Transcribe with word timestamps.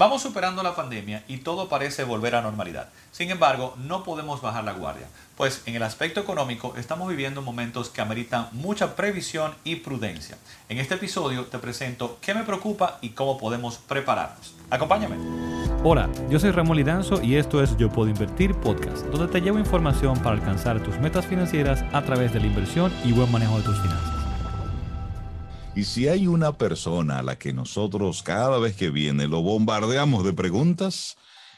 Vamos 0.00 0.22
superando 0.22 0.62
la 0.62 0.74
pandemia 0.74 1.24
y 1.28 1.36
todo 1.36 1.68
parece 1.68 2.04
volver 2.04 2.34
a 2.34 2.40
normalidad. 2.40 2.88
Sin 3.12 3.30
embargo, 3.30 3.74
no 3.76 4.02
podemos 4.02 4.40
bajar 4.40 4.64
la 4.64 4.72
guardia, 4.72 5.06
pues 5.36 5.62
en 5.66 5.74
el 5.74 5.82
aspecto 5.82 6.20
económico 6.20 6.72
estamos 6.78 7.06
viviendo 7.10 7.42
momentos 7.42 7.90
que 7.90 8.00
ameritan 8.00 8.48
mucha 8.52 8.96
previsión 8.96 9.52
y 9.62 9.76
prudencia. 9.76 10.38
En 10.70 10.78
este 10.78 10.94
episodio 10.94 11.44
te 11.44 11.58
presento 11.58 12.16
qué 12.22 12.32
me 12.32 12.44
preocupa 12.44 12.96
y 13.02 13.10
cómo 13.10 13.36
podemos 13.36 13.76
prepararnos. 13.76 14.54
Acompáñame. 14.70 15.16
Hola, 15.84 16.08
yo 16.30 16.40
soy 16.40 16.52
Ramón 16.52 16.78
Liranzo 16.78 17.20
y 17.20 17.36
esto 17.36 17.62
es 17.62 17.76
Yo 17.76 17.90
Puedo 17.90 18.08
Invertir 18.08 18.54
Podcast, 18.54 19.04
donde 19.08 19.30
te 19.30 19.42
llevo 19.42 19.58
información 19.58 20.16
para 20.20 20.36
alcanzar 20.36 20.82
tus 20.82 20.98
metas 20.98 21.26
financieras 21.26 21.84
a 21.92 22.00
través 22.00 22.32
de 22.32 22.40
la 22.40 22.46
inversión 22.46 22.90
y 23.04 23.12
buen 23.12 23.30
manejo 23.30 23.58
de 23.58 23.64
tus 23.64 23.78
finanzas. 23.78 24.19
Y 25.74 25.84
si 25.84 26.08
hay 26.08 26.26
una 26.26 26.58
persona 26.58 27.20
a 27.20 27.22
la 27.22 27.38
que 27.38 27.52
nosotros 27.52 28.24
cada 28.24 28.58
vez 28.58 28.74
que 28.74 28.90
viene 28.90 29.28
lo 29.28 29.40
bombardeamos 29.40 30.24
de 30.24 30.32
preguntas, 30.32 31.16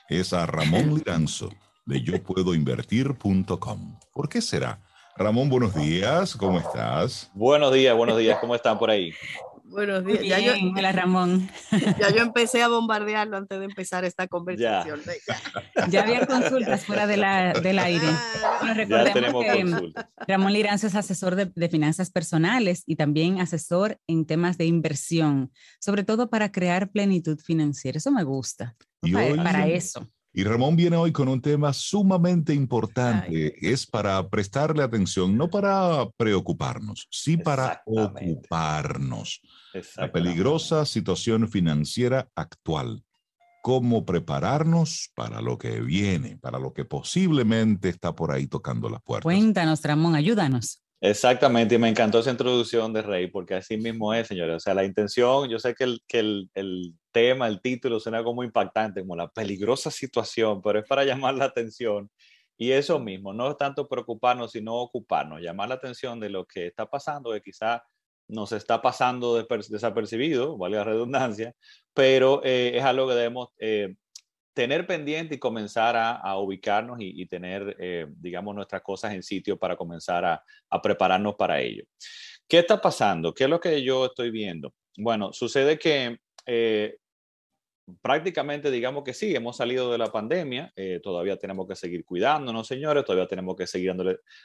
es 0.09 0.35
a 0.35 0.45
Ramón 0.45 0.95
Liranzo 0.97 1.49
de 1.87 2.03
yopuedoinvertir.com. 2.03 3.99
¿Por 4.13 4.29
qué 4.29 4.43
será? 4.43 4.81
Ramón, 5.17 5.49
buenos 5.49 5.75
días, 5.75 6.37
¿cómo 6.37 6.59
estás? 6.59 7.31
Buenos 7.35 7.73
días, 7.73 7.97
buenos 7.97 8.19
días, 8.19 8.39
¿cómo 8.39 8.55
están 8.55 8.79
por 8.79 8.91
ahí? 8.91 9.13
Buenos 9.73 10.05
días. 10.05 10.23
ya 10.23 10.39
yo, 10.39 10.53
hola 10.77 10.93
Ramón. 10.93 11.49
Ya 11.99 12.11
yo 12.11 12.23
empecé 12.23 12.63
a 12.63 12.69
bombardearlo 12.69 13.39
antes 13.39 13.59
de 13.59 13.65
empezar 13.65 14.05
esta 14.05 14.29
conversación. 14.29 15.01
Ya, 15.91 16.03
había 16.03 16.27
consultas 16.27 16.85
fuera 16.87 17.07
de 17.07 17.17
la, 17.17 17.55
del 17.55 17.79
aire. 17.79 18.07
ya 18.89 19.13
tenemos 19.13 19.45
que 19.45 19.93
Ramón 20.29 20.53
Liranzo 20.53 20.87
es 20.87 20.95
asesor 20.95 21.37
de, 21.37 21.69
finanzas 21.69 22.11
personales 22.11 22.83
y 22.87 22.97
también 22.97 23.41
asesor 23.41 23.99
en 24.07 24.27
temas 24.27 24.59
de 24.59 24.67
inversión, 24.67 25.51
sobre 25.81 26.05
todo 26.05 26.29
para 26.29 26.53
crear 26.53 26.91
plenitud 26.91 27.39
financiera. 27.39 27.97
Eso 27.97 28.11
me 28.11 28.25
gusta. 28.25 28.77
para, 29.43 29.67
eso. 29.69 30.07
Y 30.35 30.45
Ramón 30.45 30.77
viene 30.77 30.97
hoy 30.97 31.13
con 31.13 31.29
un 31.29 31.43
tema 31.43 31.75
sumamente 31.75 32.55
importante. 32.55 33.55
Es 33.61 33.87
para 33.87 34.27
prestarle 34.31 34.83
atención, 34.83 35.37
no 35.37 35.51
para 35.51 36.09
preocuparnos, 36.17 37.07
sí 37.11 37.37
para 37.37 37.83
ocuparnos. 37.85 39.43
La 39.97 40.11
peligrosa 40.11 40.87
situación 40.87 41.49
financiera 41.49 42.29
actual. 42.35 43.05
Cómo 43.63 44.05
prepararnos 44.05 45.11
para 45.15 45.41
lo 45.41 45.59
que 45.59 45.81
viene, 45.81 46.39
para 46.39 46.59
lo 46.59 46.73
que 46.73 46.85
posiblemente 46.85 47.91
está 47.91 48.15
por 48.15 48.33
ahí 48.33 48.47
tocando 48.47 48.89
las 48.89 49.03
puertas. 49.03 49.25
Cuéntanos, 49.25 49.83
Ramón, 49.83 50.17
ayúdanos. 50.17 50.83
Exactamente, 51.01 51.75
y 51.75 51.79
me 51.79 51.89
encantó 51.89 52.21
esa 52.21 52.31
introducción 52.31 52.93
de 52.93 53.03
Rey, 53.03 53.29
porque 53.29 53.55
así 53.55 53.77
mismo 53.77 54.15
es, 54.15 54.29
señores. 54.29 54.57
O 54.57 54.61
sea, 54.61 54.73
la 54.73 54.85
intención, 54.85 55.49
yo 55.49 55.59
sé 55.59 55.75
que 55.75 55.85
el, 55.85 56.01
que 56.07 56.21
el, 56.21 56.51
el 56.55 56.95
tema, 57.13 57.47
el 57.47 57.61
título 57.61 58.01
suena 58.01 58.25
como 58.25 58.43
impactante, 58.43 59.03
como 59.03 59.17
la 59.17 59.29
peligrosa 59.29 59.91
situación, 59.91 60.61
pero 60.63 60.81
es 60.81 60.87
para 60.87 61.05
llamar 61.05 61.35
la 61.35 61.45
atención. 61.47 62.11
Y 62.57 62.73
eso 62.73 62.99
mismo, 63.01 63.33
no 63.33 63.51
es 63.51 63.57
tanto 63.57 63.89
preocuparnos, 63.89 64.53
sino 64.53 64.77
ocuparnos, 64.77 65.41
llamar 65.41 65.69
la 65.69 65.77
atención 65.77 66.21
de 66.21 66.31
lo 66.31 66.47
que 66.47 66.67
está 66.67 66.87
pasando, 66.87 67.33
que 67.33 67.43
quizá 67.43 67.83
nos 68.29 68.53
está 68.53 68.81
pasando 68.81 69.43
desapercibido, 69.43 70.57
vale 70.57 70.77
la 70.77 70.85
redundancia, 70.85 71.55
pero 71.93 72.41
eh, 72.45 72.73
es 72.75 72.85
algo 72.85 73.09
que 73.09 73.15
debemos 73.15 73.49
eh, 73.59 73.95
tener 74.55 74.87
pendiente 74.87 75.35
y 75.35 75.39
comenzar 75.39 75.97
a, 75.97 76.39
ubicarnos 76.39 76.99
y, 77.01 77.27
tener, 77.27 77.77
eh, 77.79 78.07
digamos, 78.17 78.55
nuestras 78.55 78.83
cosas 78.83 79.13
en 79.15 79.23
sitio 79.23 79.59
para 79.59 79.77
comenzar 79.77 80.25
a, 80.25 80.43
a, 80.71 80.83
prepararnos 80.83 81.35
para 81.37 81.61
ello. 81.61 81.85
¿Qué 82.47 82.59
está 82.59 82.81
pasando? 82.81 83.33
¿Qué 83.33 83.45
es 83.45 83.51
lo 83.51 83.61
que 83.61 83.83
yo 83.83 84.07
estoy 84.07 84.31
viendo? 84.31 84.75
Bueno, 84.97 85.33
sucede 85.33 85.79
que 85.79 86.19
prácticamente 88.01 88.71
digamos 88.71 89.03
que 89.05 89.15
sí, 89.15 89.35
hemos 89.35 89.57
salido 89.57 89.91
de 89.91 89.99
la 89.99 90.11
pandemia, 90.11 90.73
eh, 90.77 91.01
todavía 91.03 91.37
tenemos 91.37 91.67
que 91.67 91.75
seguir 91.75 92.05
cuidándonos, 92.05 92.67
señores, 92.67 93.05
todavía 93.05 93.27
tenemos 93.27 93.57
que 93.57 93.67
seguir 93.67 93.95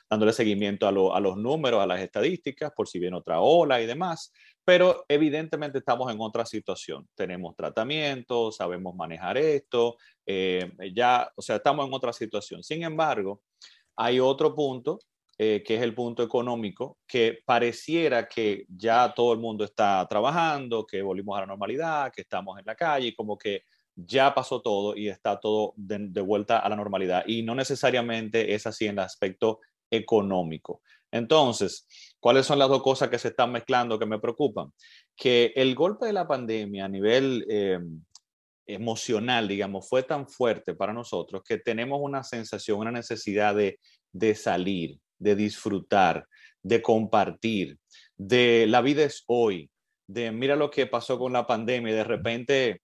dándole, 0.10 0.34
seguimiento 0.34 0.88
a, 0.88 0.92
los 1.20 1.38
números, 1.38 1.82
a 1.82 1.88
las 1.88 2.02
estadísticas, 2.02 2.72
por 2.76 2.88
si 2.88 3.00
viene 3.00 3.18
otra 3.18 3.40
ola 3.40 3.82
y 3.82 3.86
demás, 3.86 4.32
pero 4.66 5.06
evidentemente 5.08 5.78
estamos 5.78 6.12
en 6.12 6.20
otra 6.20 6.46
situación. 6.46 7.08
Tenemos 7.16 7.56
tratamiento, 7.56 8.52
sabemos 8.52 8.96
manejar 8.96 9.38
esto, 9.38 9.98
eh, 10.26 10.72
ya, 10.94 11.32
o 11.36 11.42
sea, 11.42 11.58
estamos 11.58 11.88
en 11.88 11.94
otra 11.94 12.14
situación. 12.14 12.64
Sin 12.64 12.84
embargo, 12.84 13.42
hay 13.96 14.20
otro 14.20 14.54
punto 14.54 15.00
eh, 15.40 15.64
que 15.64 15.76
es 15.76 15.84
el 15.84 15.94
punto 15.94 16.24
económico, 16.24 16.98
que 17.08 17.40
pareciera 17.46 18.28
que 18.28 18.66
ya 18.70 19.14
todo 19.16 19.34
el 19.34 19.40
mundo 19.40 19.64
está 19.64 20.04
trabajando, 20.10 20.86
que 20.86 21.04
volvimos 21.04 21.38
a 21.38 21.42
la 21.42 21.48
normalidad, 21.48 22.12
que 22.12 22.22
estamos 22.22 22.58
en 22.58 22.66
la 22.66 22.76
calle, 22.76 23.14
como 23.16 23.38
que 23.38 23.62
ya 23.96 24.34
pasó 24.34 24.62
todo 24.62 24.96
y 24.96 25.10
está 25.10 25.40
todo 25.40 25.74
de, 25.76 26.22
vuelta 26.22 26.58
a 26.58 26.70
la 26.70 26.76
normalidad. 26.76 27.24
Y 27.28 27.44
no 27.44 27.54
necesariamente 27.54 28.56
es 28.56 28.66
así 28.66 28.86
en 28.86 28.94
el 28.94 29.00
aspecto 29.00 29.60
económico. 29.92 30.82
Entonces, 31.12 31.88
¿cuáles 32.20 32.48
son 32.48 32.58
las 32.58 32.70
dos 32.70 32.82
cosas 32.82 33.10
que 33.10 33.20
se 33.20 33.28
están 33.30 33.52
mezclando 33.52 34.00
que 34.00 34.08
me 34.08 34.20
preocupan? 34.20 34.74
Que 35.16 35.54
el 35.56 35.76
golpe 35.76 36.08
de 36.08 36.14
la 36.14 36.28
pandemia 36.28 36.86
a 36.86 36.90
nivel 36.90 37.46
eh, 37.48 37.80
emocional, 38.66 39.48
digamos, 39.48 39.88
fue 39.88 40.02
tan 40.02 40.28
fuerte 40.28 40.74
para 40.74 40.94
nosotros 40.94 41.44
que 41.44 41.60
tenemos 41.60 42.00
una 42.02 42.24
sensación, 42.24 42.80
una 42.80 42.92
necesidad 42.92 43.56
de, 43.56 43.80
de 44.12 44.36
salir, 44.36 45.00
de 45.20 45.36
disfrutar, 45.36 46.28
de 46.62 46.82
compartir, 46.82 47.78
de 48.16 48.66
la 48.68 48.82
vida 48.82 49.04
es 49.04 49.24
hoy, 49.28 49.70
de 50.08 50.32
mira 50.32 50.56
lo 50.56 50.72
que 50.72 50.88
pasó 50.88 51.20
con 51.20 51.34
la 51.34 51.46
pandemia 51.46 51.92
y 51.92 51.96
de 51.96 52.04
repente 52.04 52.82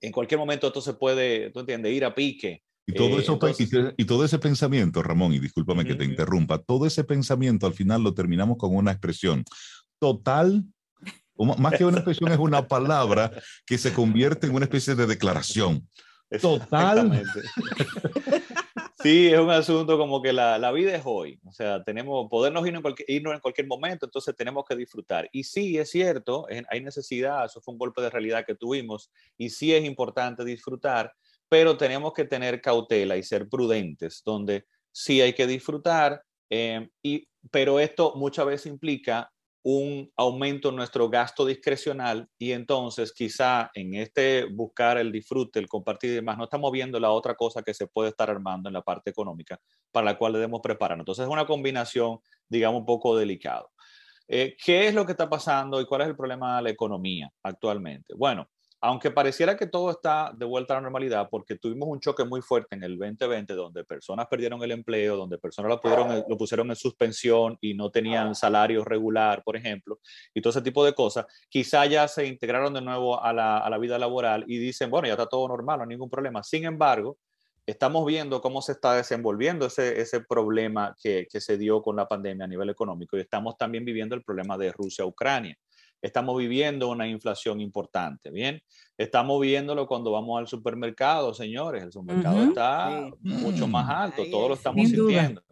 en 0.00 0.12
cualquier 0.12 0.38
momento 0.38 0.66
esto 0.66 0.80
se 0.80 0.94
puede, 0.94 1.50
tú 1.50 1.60
entiendes, 1.60 1.92
ir 1.92 2.04
a 2.04 2.14
pique. 2.14 2.62
Y 2.88 2.92
todo, 2.92 3.18
eh, 3.18 3.22
eso, 3.22 3.38
y, 3.96 4.04
todo 4.04 4.24
ese 4.24 4.38
pensamiento, 4.38 5.02
Ramón, 5.02 5.32
y 5.32 5.40
discúlpame 5.40 5.84
que 5.84 5.96
te 5.96 6.04
interrumpa, 6.04 6.58
todo 6.58 6.86
ese 6.86 7.02
pensamiento 7.02 7.66
al 7.66 7.74
final 7.74 8.04
lo 8.04 8.14
terminamos 8.14 8.58
con 8.58 8.76
una 8.76 8.92
expresión 8.92 9.44
total, 9.98 10.64
más 11.36 11.74
que 11.76 11.84
una 11.84 11.98
expresión 11.98 12.30
es 12.30 12.38
una 12.38 12.68
palabra 12.68 13.32
que 13.66 13.76
se 13.76 13.92
convierte 13.92 14.46
en 14.46 14.54
una 14.54 14.66
especie 14.66 14.94
de 14.94 15.06
declaración. 15.06 15.88
Total. 16.40 17.22
Sí, 19.06 19.28
es 19.28 19.38
un 19.38 19.50
asunto 19.50 19.96
como 19.98 20.20
que 20.20 20.32
la, 20.32 20.58
la, 20.58 20.72
vida 20.72 20.92
es 20.96 21.02
hoy, 21.04 21.38
o 21.44 21.52
sea, 21.52 21.84
tenemos, 21.84 22.28
podernos 22.28 22.66
ir 22.66 22.74
en 22.74 22.82
cualquier, 22.82 23.08
irnos 23.08 23.34
en 23.34 23.38
cualquier 23.38 23.68
momento, 23.68 24.06
entonces 24.06 24.34
tenemos 24.34 24.64
que 24.68 24.74
disfrutar. 24.74 25.28
Y 25.30 25.44
sí, 25.44 25.78
es 25.78 25.90
cierto, 25.90 26.48
hay 26.68 26.80
necesidad, 26.80 27.44
eso 27.44 27.60
fue 27.60 27.70
un 27.70 27.78
golpe 27.78 28.02
de 28.02 28.10
realidad 28.10 28.44
que 28.44 28.56
tuvimos, 28.56 29.12
y 29.38 29.50
sí 29.50 29.72
es 29.72 29.84
importante 29.84 30.44
disfrutar, 30.44 31.14
pero 31.48 31.76
tenemos 31.76 32.14
que 32.14 32.24
tener 32.24 32.60
cautela 32.60 33.16
y 33.16 33.22
ser 33.22 33.48
prudentes, 33.48 34.22
donde 34.24 34.66
sí 34.90 35.20
hay 35.20 35.34
que 35.34 35.46
disfrutar, 35.46 36.20
eh, 36.50 36.88
y, 37.00 37.28
pero 37.52 37.78
esto 37.78 38.12
muchas 38.16 38.44
veces 38.46 38.66
implica 38.66 39.30
un 39.68 40.12
aumento 40.16 40.68
en 40.68 40.76
nuestro 40.76 41.10
gasto 41.10 41.44
discrecional 41.44 42.28
y 42.38 42.52
entonces 42.52 43.12
quizá 43.12 43.68
en 43.74 43.94
este 43.94 44.44
buscar 44.44 44.96
el 44.96 45.10
disfrute, 45.10 45.58
el 45.58 45.66
compartir 45.66 46.10
y 46.12 46.14
demás, 46.14 46.38
no 46.38 46.44
estamos 46.44 46.70
viendo 46.70 47.00
la 47.00 47.10
otra 47.10 47.34
cosa 47.34 47.64
que 47.64 47.74
se 47.74 47.88
puede 47.88 48.10
estar 48.10 48.30
armando 48.30 48.68
en 48.68 48.74
la 48.74 48.82
parte 48.82 49.10
económica 49.10 49.60
para 49.90 50.04
la 50.04 50.16
cual 50.16 50.34
debemos 50.34 50.60
prepararnos. 50.62 51.02
Entonces 51.02 51.24
es 51.24 51.28
una 51.32 51.48
combinación, 51.48 52.20
digamos, 52.48 52.78
un 52.78 52.86
poco 52.86 53.16
delicado. 53.16 53.72
Eh, 54.28 54.56
¿Qué 54.64 54.86
es 54.86 54.94
lo 54.94 55.04
que 55.04 55.12
está 55.12 55.28
pasando 55.28 55.80
y 55.80 55.84
cuál 55.84 56.02
es 56.02 56.06
el 56.06 56.16
problema 56.16 56.58
de 56.58 56.62
la 56.62 56.70
economía 56.70 57.32
actualmente? 57.42 58.14
Bueno, 58.16 58.48
aunque 58.80 59.10
pareciera 59.10 59.56
que 59.56 59.66
todo 59.66 59.90
está 59.90 60.32
de 60.36 60.44
vuelta 60.44 60.74
a 60.74 60.76
la 60.76 60.82
normalidad, 60.82 61.28
porque 61.30 61.56
tuvimos 61.56 61.88
un 61.88 61.98
choque 61.98 62.24
muy 62.24 62.42
fuerte 62.42 62.76
en 62.76 62.84
el 62.84 62.98
2020, 62.98 63.54
donde 63.54 63.84
personas 63.84 64.26
perdieron 64.26 64.62
el 64.62 64.70
empleo, 64.70 65.16
donde 65.16 65.38
personas 65.38 65.70
lo, 65.70 65.80
pudieron, 65.80 66.24
lo 66.28 66.36
pusieron 66.36 66.68
en 66.68 66.76
suspensión 66.76 67.56
y 67.60 67.74
no 67.74 67.90
tenían 67.90 68.34
salario 68.34 68.84
regular, 68.84 69.42
por 69.42 69.56
ejemplo, 69.56 69.98
y 70.34 70.40
todo 70.40 70.50
ese 70.50 70.62
tipo 70.62 70.84
de 70.84 70.94
cosas, 70.94 71.26
quizá 71.48 71.86
ya 71.86 72.06
se 72.06 72.26
integraron 72.26 72.74
de 72.74 72.82
nuevo 72.82 73.22
a 73.22 73.32
la, 73.32 73.58
a 73.58 73.70
la 73.70 73.78
vida 73.78 73.98
laboral 73.98 74.44
y 74.46 74.58
dicen, 74.58 74.90
bueno, 74.90 75.08
ya 75.08 75.14
está 75.14 75.26
todo 75.26 75.48
normal, 75.48 75.78
no 75.78 75.82
hay 75.84 75.88
ningún 75.88 76.10
problema. 76.10 76.42
Sin 76.42 76.64
embargo, 76.64 77.18
estamos 77.64 78.06
viendo 78.06 78.40
cómo 78.40 78.62
se 78.62 78.72
está 78.72 78.94
desenvolviendo 78.94 79.66
ese, 79.66 80.00
ese 80.00 80.20
problema 80.20 80.94
que, 81.02 81.26
que 81.30 81.40
se 81.40 81.58
dio 81.58 81.82
con 81.82 81.96
la 81.96 82.06
pandemia 82.06 82.44
a 82.44 82.48
nivel 82.48 82.70
económico 82.70 83.16
y 83.16 83.20
estamos 83.20 83.56
también 83.56 83.84
viviendo 83.84 84.14
el 84.14 84.22
problema 84.22 84.56
de 84.56 84.70
Rusia-Ucrania 84.70 85.56
estamos 86.02 86.36
viviendo 86.38 86.88
una 86.88 87.06
inflación 87.08 87.60
importante, 87.60 88.30
¿bien? 88.30 88.62
Estamos 88.96 89.40
viéndolo 89.40 89.86
cuando 89.86 90.12
vamos 90.12 90.38
al 90.38 90.46
supermercado, 90.46 91.34
señores, 91.34 91.82
el 91.82 91.92
supermercado 91.92 92.42
está 92.44 93.10
mucho 93.20 93.66
más 93.66 93.88
alto, 93.88 94.24
todos 94.30 94.48
lo 94.48 94.54
estamos 94.54 94.88
sintiendo. 94.88 95.42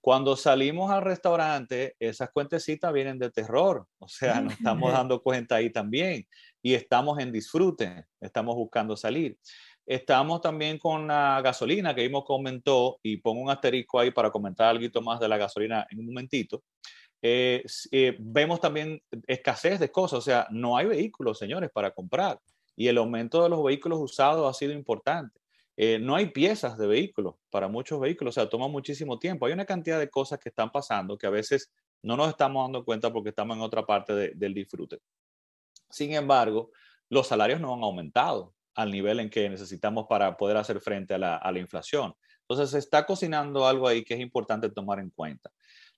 Cuando 0.00 0.36
salimos 0.36 0.90
al 0.90 1.00
restaurante, 1.00 1.96
esas 1.98 2.30
cuentecitas 2.30 2.92
vienen 2.92 3.18
de 3.18 3.30
terror, 3.30 3.86
o 3.98 4.06
sea, 4.06 4.42
nos 4.42 4.52
estamos 4.52 4.92
dando 4.92 5.22
cuenta 5.22 5.56
ahí 5.56 5.70
también 5.70 6.26
y 6.60 6.74
estamos 6.74 7.18
en 7.20 7.32
disfrute, 7.32 8.04
estamos 8.20 8.54
buscando 8.54 8.98
salir. 8.98 9.38
Estamos 9.86 10.40
también 10.40 10.78
con 10.78 11.06
la 11.06 11.40
gasolina 11.42 11.94
que 11.94 12.02
vimos 12.02 12.24
comentó 12.24 12.98
y 13.02 13.18
pongo 13.18 13.42
un 13.42 13.50
asterisco 13.50 13.98
ahí 13.98 14.10
para 14.10 14.30
comentar 14.30 14.68
algo 14.68 15.02
más 15.02 15.20
de 15.20 15.28
la 15.28 15.36
gasolina 15.36 15.86
en 15.90 15.98
un 16.00 16.06
momentito. 16.06 16.62
Eh, 17.26 17.64
eh, 17.90 18.16
vemos 18.20 18.60
también 18.60 19.02
escasez 19.26 19.80
de 19.80 19.90
cosas, 19.90 20.18
o 20.18 20.20
sea, 20.20 20.46
no 20.50 20.76
hay 20.76 20.84
vehículos, 20.84 21.38
señores, 21.38 21.70
para 21.72 21.90
comprar. 21.90 22.38
y 22.76 22.88
el 22.88 22.98
aumento 22.98 23.42
de 23.42 23.48
los 23.48 23.64
vehículos 23.64 23.98
usados 24.00 24.50
ha 24.50 24.52
sido 24.58 24.72
importante. 24.72 25.40
Eh, 25.76 25.98
no 25.98 26.16
hay 26.16 26.26
piezas 26.26 26.76
de 26.76 26.86
vehículos 26.86 27.36
para 27.48 27.68
muchos 27.68 27.98
vehículos, 27.98 28.36
o 28.36 28.40
sea, 28.40 28.50
toma 28.50 28.68
muchísimo 28.68 29.18
tiempo. 29.18 29.46
Hay 29.46 29.52
una 29.52 29.64
cantidad 29.64 29.98
de 29.98 30.10
cosas 30.10 30.38
que 30.38 30.50
están 30.50 30.70
pasando 30.70 31.16
que 31.16 31.26
a 31.26 31.30
veces 31.30 31.72
no 32.02 32.16
nos 32.16 32.28
estamos 32.28 32.64
dando 32.64 32.84
cuenta 32.84 33.10
porque 33.10 33.30
estamos 33.30 33.56
en 33.56 33.62
otra 33.62 33.86
parte 33.86 34.34
del 34.34 34.52
disfrute. 34.52 34.98
Sin 35.88 36.12
embargo, 36.12 36.72
los 37.08 37.26
salarios 37.28 37.60
no 37.60 37.72
han 37.72 37.82
aumentado 37.84 38.54
al 38.74 38.90
nivel 38.90 39.20
en 39.20 39.30
que 39.30 39.48
necesitamos 39.48 40.06
para 40.08 40.36
poder 40.36 40.58
hacer 40.58 40.78
frente 40.80 41.14
a 41.14 41.18
la, 41.18 41.36
a 41.36 41.50
la 41.52 41.60
inflación. 41.60 42.14
Entonces, 42.40 42.70
se 42.70 42.78
está 42.78 43.06
cocinando 43.06 43.66
algo 43.66 43.88
ahí 43.88 44.04
que 44.04 44.12
es 44.14 44.20
importante 44.20 44.68
tomar 44.68 44.98
en 44.98 45.08
cuenta. 45.10 45.50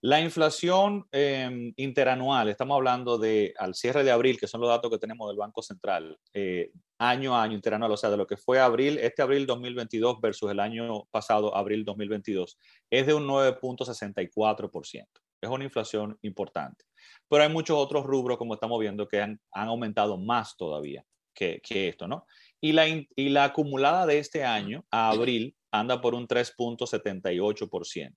La 0.03 0.21
inflación 0.21 1.07
em, 1.11 1.73
interanual, 1.77 2.51
estamos 2.51 2.77
hablando 2.77 3.17
de 3.17 3.55
al 3.59 3.75
cierre 3.75 4.05
de 4.05 4.11
abril, 4.11 4.39
que 4.39 4.47
son 4.47 4.61
los 4.61 4.69
datos 4.69 4.91
que 4.91 4.99
tenemos 4.99 5.27
del 5.29 5.39
Banco 5.39 5.63
Central, 5.63 6.19
eh, 6.35 6.71
año 6.99 7.35
a 7.35 7.43
año 7.43 7.55
interanual, 7.55 7.93
o 7.93 7.97
sea, 7.97 8.11
de 8.11 8.19
lo 8.19 8.27
que 8.27 8.37
fue 8.37 8.61
abril, 8.61 8.99
este 8.99 9.23
abril 9.23 9.47
2022 9.47 10.21
versus 10.21 10.51
el 10.51 10.61
año 10.61 11.05
pasado, 11.11 11.57
abril 11.57 11.85
2022, 11.85 12.59
es 12.91 13.07
de 13.07 13.15
un 13.15 13.27
9.64%. 13.27 15.07
Es 15.41 15.51
una 15.51 15.65
inflación 15.65 16.19
importante. 16.23 16.85
Pero 17.29 17.43
hay 17.43 17.49
muchos 17.49 17.79
otros 17.79 18.05
rubros, 18.05 18.37
como 18.37 18.55
estamos 18.55 18.79
viendo, 18.79 19.09
que 19.09 19.23
han, 19.23 19.41
aumentado 19.53 20.19
más 20.19 20.57
todavía 20.57 21.05
que, 21.35 21.61
que 21.63 21.89
esto, 21.89 22.07
¿no? 22.07 22.27
Y 22.61 22.73
la, 22.73 22.87
y 22.87 23.29
la 23.31 23.45
acumulada 23.45 24.05
de 24.07 24.19
este 24.19 24.45
año 24.45 24.85
a 24.91 25.11
abril 25.11 25.57
anda 25.71 26.01
por 26.01 26.15
un 26.15 26.29
3.78%. 26.29 28.15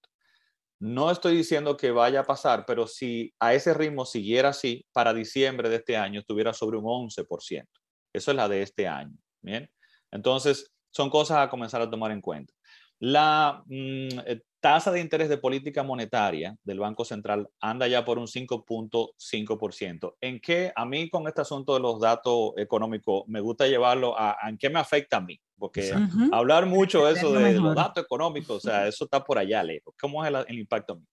No 0.79 1.11
estoy 1.11 1.35
diciendo 1.35 1.75
que 1.75 1.91
vaya 1.91 2.21
a 2.21 2.25
pasar, 2.25 2.63
pero 2.65 2.87
si 2.87 3.33
a 3.39 3.53
ese 3.53 3.73
ritmo 3.73 4.05
siguiera 4.05 4.49
así, 4.49 4.85
para 4.93 5.13
diciembre 5.13 5.69
de 5.69 5.77
este 5.77 5.97
año 5.97 6.21
estuviera 6.21 6.53
sobre 6.53 6.77
un 6.77 6.85
11%. 6.85 7.67
Eso 8.13 8.31
es 8.31 8.37
la 8.37 8.47
de 8.47 8.61
este 8.61 8.87
año. 8.87 9.17
Bien. 9.41 9.69
Entonces, 10.11 10.71
son 10.91 11.09
cosas 11.09 11.39
a 11.39 11.49
comenzar 11.49 11.81
a 11.81 11.89
tomar 11.89 12.11
en 12.11 12.21
cuenta. 12.21 12.53
La 12.99 13.61
mm, 13.65 14.19
eh, 14.25 14.41
tasa 14.59 14.91
de 14.91 14.99
interés 14.99 15.29
de 15.29 15.37
política 15.37 15.83
monetaria 15.83 16.55
del 16.63 16.79
Banco 16.79 17.05
Central 17.05 17.49
anda 17.59 17.87
ya 17.87 18.03
por 18.03 18.19
un 18.19 18.27
5.5%. 18.27 20.15
¿En 20.21 20.39
qué? 20.39 20.71
A 20.75 20.85
mí 20.85 21.09
con 21.09 21.27
este 21.27 21.41
asunto 21.41 21.73
de 21.73 21.79
los 21.79 21.99
datos 21.99 22.51
económicos 22.57 23.23
me 23.27 23.39
gusta 23.39 23.67
llevarlo 23.67 24.17
a, 24.17 24.37
en 24.47 24.57
qué 24.57 24.69
me 24.69 24.79
afecta 24.79 25.17
a 25.17 25.21
mí, 25.21 25.39
porque 25.57 25.93
hablar 26.31 26.65
mucho 26.65 27.05
de 27.05 27.13
eso 27.13 27.31
de, 27.31 27.53
los 27.53 27.75
datos 27.75 28.03
económicos, 28.03 28.57
o 28.57 28.59
sea, 28.59 28.87
eso 28.87 29.05
está 29.05 29.23
por 29.23 29.37
allá 29.37 29.63
lejos. 29.63 29.93
¿Cómo 29.99 30.25
es 30.25 30.33
el, 30.47 30.59
impacto 30.59 30.93
a 30.93 30.95
mí? 30.97 31.05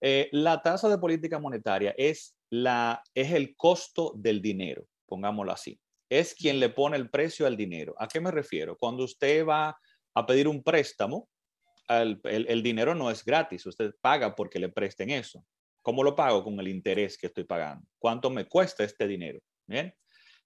Eh, 0.00 0.28
la 0.32 0.62
tasa 0.62 0.88
de 0.88 0.98
política 0.98 1.38
monetaria 1.38 1.94
es, 1.96 2.36
la, 2.50 3.02
es 3.14 3.32
el 3.32 3.56
costo 3.56 4.12
del 4.16 4.40
dinero, 4.40 4.86
pongámoslo 5.06 5.52
así. 5.52 5.80
Es 6.08 6.34
quien 6.34 6.60
le 6.60 6.68
pone 6.68 6.96
el 6.96 7.10
precio 7.10 7.46
al 7.46 7.56
dinero. 7.56 7.94
¿A 7.98 8.06
qué 8.06 8.20
me 8.20 8.30
refiero? 8.30 8.76
Cuando 8.78 9.02
usted 9.02 9.44
va 9.44 9.76
a 10.14 10.26
pedir 10.26 10.46
un 10.46 10.62
préstamo, 10.62 11.28
el, 11.88 12.62
dinero 12.62 12.94
no 12.94 13.10
es 13.10 13.24
gratis, 13.24 13.66
usted 13.66 13.94
paga 14.00 14.34
porque 14.34 14.58
le 14.58 14.68
presten 14.68 15.10
eso. 15.10 15.44
¿Cómo 15.82 16.02
lo 16.02 16.16
pago? 16.16 16.42
Con 16.42 16.58
el 16.58 16.68
interés 16.68 17.16
que 17.16 17.28
estoy 17.28 17.44
pagando. 17.44 17.86
¿Cuánto 17.98 18.28
me 18.30 18.46
cuesta 18.46 18.84
este 18.84 19.06
dinero? 19.06 19.40
Bien. 19.66 19.94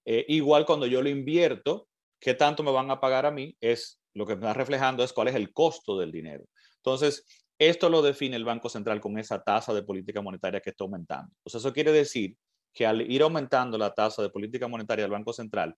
Eh, 0.04 0.24
igual 0.28 0.66
cuando 0.66 0.86
yo 0.86 1.02
lo 1.02 1.08
invierto, 1.08 1.88
¿qué 2.20 2.34
tanto 2.34 2.62
me 2.62 2.70
van 2.70 2.90
a 2.90 3.00
pagar 3.00 3.26
a 3.26 3.30
mí? 3.30 3.56
Es 3.60 4.00
lo 4.14 4.26
que 4.26 4.34
me 4.34 4.40
está 4.40 4.54
reflejando 4.54 5.04
es 5.04 5.12
cuál 5.12 5.28
es 5.28 5.34
el 5.34 5.52
costo 5.52 5.98
del 5.98 6.12
dinero. 6.12 6.44
Entonces, 6.76 7.24
esto 7.58 7.88
lo 7.88 8.02
define 8.02 8.36
el 8.36 8.44
Banco 8.44 8.68
Central 8.68 9.00
con 9.00 9.18
esa 9.18 9.42
tasa 9.42 9.72
de 9.72 9.82
política 9.82 10.20
monetaria 10.20 10.60
que 10.60 10.70
está 10.70 10.84
aumentando. 10.84 11.32
Eso 11.44 11.72
quiere 11.72 11.92
decir 11.92 12.36
que 12.72 12.86
al 12.86 13.02
ir 13.02 13.22
aumentando 13.22 13.76
la 13.78 13.92
tasa 13.92 14.22
de 14.22 14.30
política 14.30 14.68
monetaria 14.68 15.04
del 15.04 15.12
Banco 15.12 15.32
Central, 15.32 15.74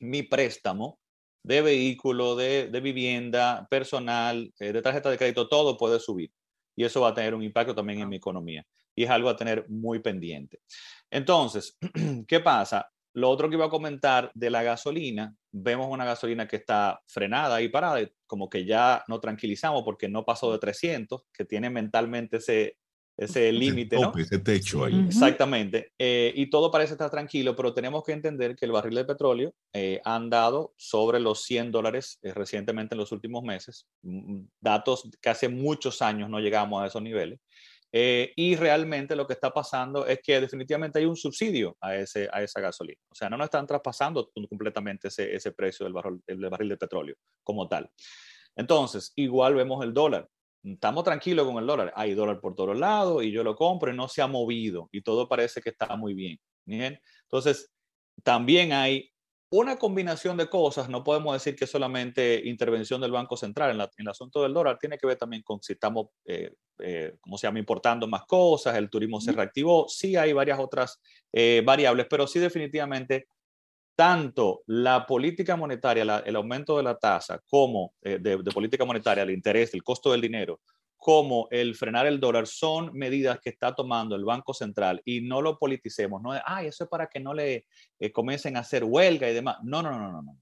mi 0.00 0.22
préstamo 0.22 0.98
de 1.42 1.62
vehículo, 1.62 2.36
de, 2.36 2.68
vivienda, 2.82 3.66
personal, 3.70 4.52
eh, 4.58 4.72
de 4.72 4.82
tarjeta 4.82 5.10
de 5.10 5.18
crédito, 5.18 5.48
todo 5.48 5.76
puede 5.76 6.00
subir. 6.00 6.32
Y 6.76 6.84
eso 6.84 7.00
va 7.00 7.08
a 7.08 7.14
tener 7.14 7.34
un 7.34 7.42
impacto 7.42 7.74
también 7.74 8.00
en 8.00 8.08
mi 8.08 8.16
economía. 8.16 8.66
Y 8.94 9.04
es 9.04 9.10
algo 9.10 9.28
a 9.28 9.36
tener 9.36 9.68
muy 9.68 10.00
pendiente. 10.00 10.60
Entonces, 11.10 11.76
¿qué 12.26 12.40
pasa? 12.40 12.90
Lo 13.14 13.30
otro 13.30 13.48
que 13.48 13.56
iba 13.56 13.66
a 13.66 13.70
comentar 13.70 14.30
de 14.34 14.50
la 14.50 14.62
gasolina, 14.62 15.34
vemos 15.50 15.88
una 15.90 16.04
gasolina 16.04 16.46
que 16.46 16.56
está 16.56 17.00
frenada 17.06 17.60
y 17.62 17.68
parada, 17.68 18.08
como 18.26 18.48
que 18.48 18.64
ya 18.64 19.02
no 19.08 19.18
tranquilizamos 19.18 19.82
porque 19.82 20.08
no 20.08 20.24
pasó 20.24 20.52
de 20.52 20.58
300, 20.58 21.24
que 21.32 21.44
tiene 21.44 21.70
mentalmente 21.70 22.36
ese, 22.36 22.76
ese 23.18 23.50
límite, 23.50 23.96
¿no? 23.96 24.12
Ese 24.16 24.38
techo 24.38 24.84
ahí. 24.84 25.06
Exactamente. 25.08 25.92
Eh, 25.98 26.32
y 26.36 26.48
todo 26.48 26.70
parece 26.70 26.92
estar 26.92 27.10
tranquilo, 27.10 27.56
pero 27.56 27.74
tenemos 27.74 28.04
que 28.04 28.12
entender 28.12 28.54
que 28.54 28.64
el 28.64 28.70
barril 28.70 28.94
de 28.94 29.04
petróleo 29.04 29.52
eh, 29.72 30.00
ha 30.04 30.14
andado 30.14 30.72
sobre 30.76 31.18
los 31.18 31.42
100 31.42 31.72
dólares 31.72 32.20
eh, 32.22 32.32
recientemente 32.32 32.94
en 32.94 33.00
los 33.00 33.10
últimos 33.10 33.42
meses. 33.42 33.88
Mm, 34.02 34.34
mm, 34.34 34.48
datos 34.60 35.10
que 35.20 35.30
hace 35.30 35.48
muchos 35.48 36.00
años 36.00 36.30
no 36.30 36.38
llegamos 36.38 36.80
a 36.80 36.86
esos 36.86 37.02
niveles. 37.02 37.40
y 37.90 38.54
realmente 38.54 39.16
lo 39.16 39.26
que 39.26 39.32
está 39.32 39.50
pasando 39.50 40.06
es 40.06 40.20
que 40.22 40.40
definitivamente 40.40 40.98
hay 40.98 41.06
un 41.06 41.16
subsidio 41.16 41.74
a, 41.80 41.96
ese, 41.96 42.28
a 42.30 42.42
esa 42.42 42.60
gasolina. 42.60 43.00
O 43.10 43.14
sea, 43.14 43.30
no 43.30 43.36
nos 43.38 43.46
están 43.46 43.66
traspasando 43.66 44.30
completamente 44.48 45.08
ese, 45.08 45.34
ese 45.34 45.52
precio 45.52 45.84
del 45.84 45.94
barril, 45.94 46.22
del 46.26 46.50
barril 46.50 46.68
de 46.68 46.76
petróleo 46.76 47.16
como 47.42 47.66
tal. 47.66 47.90
Entonces, 48.54 49.12
igual 49.16 49.54
vemos 49.54 49.82
el 49.82 49.94
dólar 49.94 50.28
estamos 50.74 51.04
tranquilos 51.04 51.46
con 51.46 51.56
el 51.58 51.66
dólar. 51.66 51.92
Hay 51.96 52.14
dólar 52.14 52.40
por 52.40 52.54
todos 52.54 52.78
lados 52.78 53.24
y 53.24 53.30
yo 53.30 53.42
lo 53.44 53.56
compro 53.56 53.92
y 53.92 53.96
no 53.96 54.08
se 54.08 54.22
ha 54.22 54.26
movido 54.26 54.88
y 54.92 55.02
todo 55.02 55.28
parece 55.28 55.60
que 55.60 55.70
está 55.70 55.96
muy 55.96 56.14
bien. 56.14 56.38
Bien. 56.64 57.00
Entonces, 57.22 57.70
también 58.22 58.72
hay 58.72 59.10
una 59.50 59.78
combinación 59.78 60.36
de 60.36 60.48
cosas. 60.48 60.88
No 60.88 61.02
podemos 61.02 61.32
decir 61.32 61.56
que 61.56 61.66
solamente 61.66 62.42
intervención 62.44 63.00
del 63.00 63.12
Banco 63.12 63.36
Central 63.36 63.70
en, 63.70 63.88
el 63.96 64.08
asunto 64.08 64.42
del 64.42 64.52
dólar. 64.52 64.78
Tiene 64.78 64.98
que 64.98 65.06
ver 65.06 65.16
también 65.16 65.42
con 65.42 65.62
si 65.62 65.72
estamos, 65.72 66.08
eh, 66.26 66.52
eh, 66.80 67.16
¿cómo 67.20 67.38
se 67.38 67.46
llama?, 67.46 67.58
importando 67.58 68.06
más 68.06 68.24
cosas, 68.26 68.76
el 68.76 68.90
turismo 68.90 69.20
se 69.20 69.32
reactivó. 69.32 69.86
Sí 69.88 70.16
hay 70.16 70.32
varias 70.32 70.58
otras 70.58 71.00
eh, 71.32 71.62
variables, 71.64 72.06
pero 72.10 72.26
sí 72.26 72.38
definitivamente 72.38 73.28
tanto 73.98 74.62
la 74.66 75.04
política 75.04 75.56
monetaria, 75.56 76.22
el 76.24 76.36
aumento 76.36 76.76
de 76.76 76.84
la 76.84 76.96
tasa, 76.96 77.42
como 77.48 77.94
eh, 78.00 78.20
de, 78.20 78.38
política 78.44 78.84
monetaria, 78.84 79.24
el 79.24 79.32
interés, 79.32 79.74
el 79.74 79.82
costo 79.82 80.12
del 80.12 80.20
dinero, 80.20 80.60
como 80.96 81.48
el 81.50 81.74
frenar 81.74 82.06
el 82.06 82.20
dólar, 82.20 82.46
son 82.46 82.92
medidas 82.92 83.40
que 83.40 83.50
está 83.50 83.74
tomando 83.74 84.14
el 84.14 84.24
Banco 84.24 84.54
Central 84.54 85.02
y 85.04 85.22
no 85.22 85.42
lo 85.42 85.58
politicemos. 85.58 86.22
No 86.22 86.30
ay, 86.46 86.68
eso 86.68 86.84
es 86.84 86.90
para 86.90 87.08
que 87.08 87.18
no 87.18 87.34
le 87.34 87.66
eh, 87.98 88.12
comiencen 88.12 88.56
a 88.56 88.60
hacer 88.60 88.84
huelga 88.84 89.28
y 89.28 89.34
demás. 89.34 89.56
No, 89.64 89.82
no, 89.82 89.90
no, 89.90 90.12
no, 90.12 90.22
no. 90.22 90.38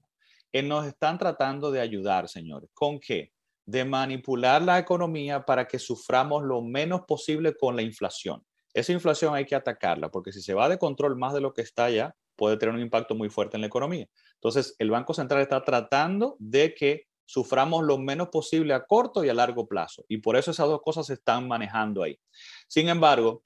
Eh, 0.51 0.61
nos 0.61 0.85
están 0.85 1.17
tratando 1.17 1.71
de 1.71 1.81
ayudar, 1.81 2.29
señores. 2.29 2.69
¿Con 2.75 2.99
qué? 2.99 3.33
De 3.65 3.83
manipular 3.83 4.61
la 4.61 4.77
economía 4.77 5.43
para 5.43 5.67
que 5.67 5.79
suframos 5.79 6.43
lo 6.43 6.61
menos 6.61 7.05
posible 7.07 7.57
con 7.57 7.75
la 7.75 7.81
inflación. 7.81 8.45
Esa 8.71 8.93
inflación 8.93 9.33
hay 9.33 9.45
que 9.45 9.55
atacarla, 9.55 10.11
porque 10.11 10.31
si 10.31 10.43
se 10.43 10.53
va 10.53 10.69
de 10.69 10.77
control 10.77 11.17
más 11.17 11.33
de 11.33 11.41
lo 11.41 11.55
que 11.55 11.63
está 11.63 11.89
ya, 11.89 12.15
puede 12.37 12.57
tener 12.57 12.73
un 12.73 12.81
impacto 12.81 13.15
muy 13.15 13.29
fuerte 13.29 13.57
en 13.57 13.61
la 13.61 13.67
economía. 13.67 14.07
Entonces, 14.35 14.75
el 14.79 14.91
Banco 14.91 15.13
Central 15.13 15.41
está 15.41 15.63
tratando 15.63 16.37
de 16.39 16.73
que 16.73 17.07
suframos 17.25 17.83
lo 17.83 17.97
menos 17.97 18.29
posible 18.29 18.73
a 18.73 18.85
corto 18.85 19.23
y 19.23 19.29
a 19.29 19.33
largo 19.33 19.67
plazo. 19.67 20.05
Y 20.07 20.19
por 20.19 20.37
eso 20.37 20.51
esas 20.51 20.67
dos 20.67 20.81
cosas 20.81 21.07
se 21.07 21.13
están 21.13 21.47
manejando 21.47 22.03
ahí. 22.03 22.17
Sin 22.67 22.87
embargo, 22.87 23.43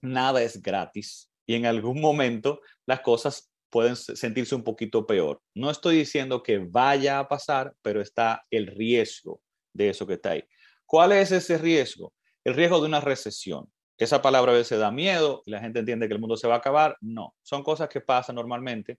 nada 0.00 0.42
es 0.42 0.62
gratis 0.62 1.30
y 1.46 1.54
en 1.54 1.66
algún 1.66 2.00
momento 2.00 2.60
las 2.86 3.00
cosas 3.00 3.50
pueden 3.70 3.96
sentirse 3.96 4.54
un 4.54 4.62
poquito 4.62 5.06
peor. 5.06 5.40
No 5.54 5.70
estoy 5.70 5.96
diciendo 5.96 6.42
que 6.42 6.58
vaya 6.58 7.18
a 7.18 7.28
pasar, 7.28 7.74
pero 7.82 8.00
está 8.00 8.44
el 8.50 8.66
riesgo 8.66 9.40
de 9.72 9.90
eso 9.90 10.06
que 10.06 10.14
está 10.14 10.30
ahí. 10.30 10.44
¿Cuál 10.86 11.12
es 11.12 11.30
ese 11.32 11.56
riesgo? 11.58 12.12
El 12.44 12.54
riesgo 12.54 12.80
de 12.80 12.86
una 12.86 13.00
recesión. 13.00 13.70
Esa 14.00 14.22
palabra 14.22 14.52
a 14.52 14.54
veces 14.54 14.78
da 14.78 14.90
miedo 14.90 15.42
y 15.44 15.50
la 15.50 15.60
gente 15.60 15.80
entiende 15.80 16.08
que 16.08 16.14
el 16.14 16.20
mundo 16.20 16.34
se 16.34 16.48
va 16.48 16.54
a 16.54 16.56
acabar. 16.56 16.96
No, 17.02 17.34
son 17.42 17.62
cosas 17.62 17.90
que 17.90 18.00
pasan 18.00 18.36
normalmente. 18.36 18.98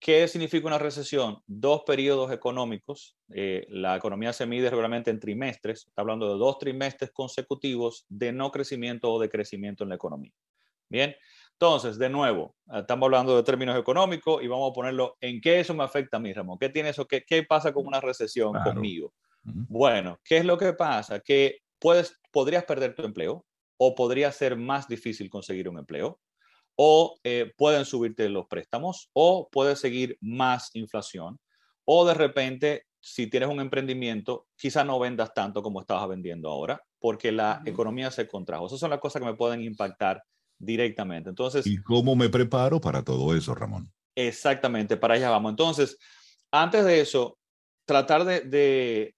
¿Qué 0.00 0.26
significa 0.26 0.66
una 0.66 0.80
recesión? 0.80 1.38
Dos 1.46 1.84
periodos 1.86 2.32
económicos. 2.32 3.16
Eh, 3.32 3.64
la 3.68 3.94
economía 3.94 4.32
se 4.32 4.44
mide 4.44 4.68
regularmente 4.68 5.12
en 5.12 5.20
trimestres. 5.20 5.86
Está 5.86 6.02
hablando 6.02 6.28
de 6.28 6.40
dos 6.40 6.58
trimestres 6.58 7.12
consecutivos 7.12 8.04
de 8.08 8.32
no 8.32 8.50
crecimiento 8.50 9.12
o 9.12 9.20
de 9.20 9.30
crecimiento 9.30 9.84
en 9.84 9.90
la 9.90 9.94
economía. 9.94 10.32
Bien, 10.88 11.14
entonces, 11.52 11.96
de 11.96 12.08
nuevo, 12.08 12.56
estamos 12.74 13.06
hablando 13.06 13.36
de 13.36 13.44
términos 13.44 13.78
económicos 13.78 14.42
y 14.42 14.48
vamos 14.48 14.72
a 14.72 14.74
ponerlo 14.74 15.16
en 15.20 15.40
qué 15.40 15.60
eso 15.60 15.72
me 15.72 15.84
afecta 15.84 16.16
a 16.16 16.20
mí, 16.20 16.32
Ramón. 16.32 16.58
¿Qué 16.58 16.68
tiene 16.68 16.88
eso? 16.88 17.06
¿Qué, 17.06 17.22
qué 17.24 17.44
pasa 17.44 17.72
con 17.72 17.86
una 17.86 18.00
recesión 18.00 18.54
conmigo? 18.64 19.14
Bueno, 19.44 20.18
¿qué 20.24 20.38
es 20.38 20.44
lo 20.44 20.58
que 20.58 20.72
pasa? 20.72 21.20
Que 21.20 21.60
puedes, 21.78 22.20
podrías 22.32 22.64
perder 22.64 22.96
tu 22.96 23.04
empleo, 23.04 23.45
o 23.78 23.94
podría 23.94 24.32
ser 24.32 24.56
más 24.56 24.88
difícil 24.88 25.30
conseguir 25.30 25.68
un 25.68 25.78
empleo, 25.78 26.20
o 26.76 27.16
eh, 27.24 27.52
pueden 27.56 27.84
subirte 27.84 28.28
los 28.28 28.46
préstamos, 28.46 29.10
o 29.12 29.48
puede 29.50 29.76
seguir 29.76 30.18
más 30.20 30.70
inflación, 30.74 31.38
o 31.84 32.06
de 32.06 32.14
repente, 32.14 32.86
si 33.00 33.28
tienes 33.28 33.48
un 33.48 33.60
emprendimiento, 33.60 34.46
quizá 34.56 34.84
no 34.84 34.98
vendas 34.98 35.32
tanto 35.32 35.62
como 35.62 35.80
estabas 35.80 36.08
vendiendo 36.08 36.50
ahora, 36.50 36.82
porque 36.98 37.32
la 37.32 37.62
economía 37.64 38.10
se 38.10 38.26
contrajo. 38.26 38.66
Esas 38.66 38.80
son 38.80 38.90
las 38.90 38.98
cosas 38.98 39.20
que 39.20 39.26
me 39.26 39.36
pueden 39.36 39.62
impactar 39.62 40.22
directamente. 40.58 41.28
Entonces, 41.28 41.66
¿y 41.66 41.76
cómo 41.78 42.16
me 42.16 42.28
preparo 42.28 42.80
para 42.80 43.04
todo 43.04 43.34
eso, 43.34 43.54
Ramón? 43.54 43.92
Exactamente, 44.16 44.96
para 44.96 45.14
allá 45.14 45.30
vamos. 45.30 45.50
Entonces, 45.50 45.98
antes 46.50 46.84
de 46.84 47.00
eso, 47.00 47.38
tratar 47.84 48.24
de, 48.24 49.14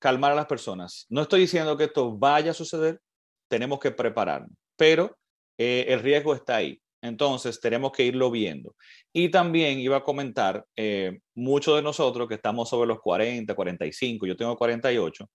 calmar 0.00 0.32
a 0.32 0.36
las 0.36 0.46
personas. 0.46 1.06
No 1.08 1.22
estoy 1.22 1.40
diciendo 1.40 1.76
que 1.76 1.84
esto 1.84 2.16
vaya 2.16 2.52
a 2.52 2.54
suceder, 2.54 3.00
tenemos 3.48 3.78
que 3.80 3.90
prepararnos, 3.90 4.56
pero 4.76 5.16
eh, 5.58 5.86
el 5.88 6.00
riesgo 6.00 6.34
está 6.34 6.56
ahí. 6.56 6.80
Entonces, 7.00 7.60
tenemos 7.60 7.92
que 7.92 8.04
irlo 8.04 8.30
viendo. 8.30 8.74
Y 9.12 9.30
también 9.30 9.78
iba 9.78 9.98
a 9.98 10.02
comentar, 10.02 10.64
eh, 10.76 11.18
muchos 11.34 11.76
de 11.76 11.82
nosotros 11.82 12.28
que 12.28 12.34
estamos 12.34 12.68
sobre 12.68 12.88
los 12.88 13.00
40, 13.00 13.54
45, 13.54 14.26
yo 14.26 14.36
tengo 14.36 14.56
48, 14.56 15.30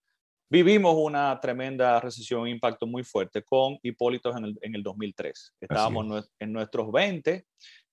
vivimos 0.50 0.94
una 0.98 1.40
tremenda 1.40 2.00
recesión, 2.00 2.42
un 2.42 2.50
impacto 2.50 2.86
muy 2.86 3.04
fuerte 3.04 3.44
con 3.44 3.78
Hipólitos 3.82 4.36
en 4.36 4.46
el, 4.46 4.60
en 4.62 4.76
el 4.76 4.84
2003. 4.84 5.54
Estábamos 5.62 6.30
en 6.38 6.52
nuestros 6.52 6.92
20 6.92 7.46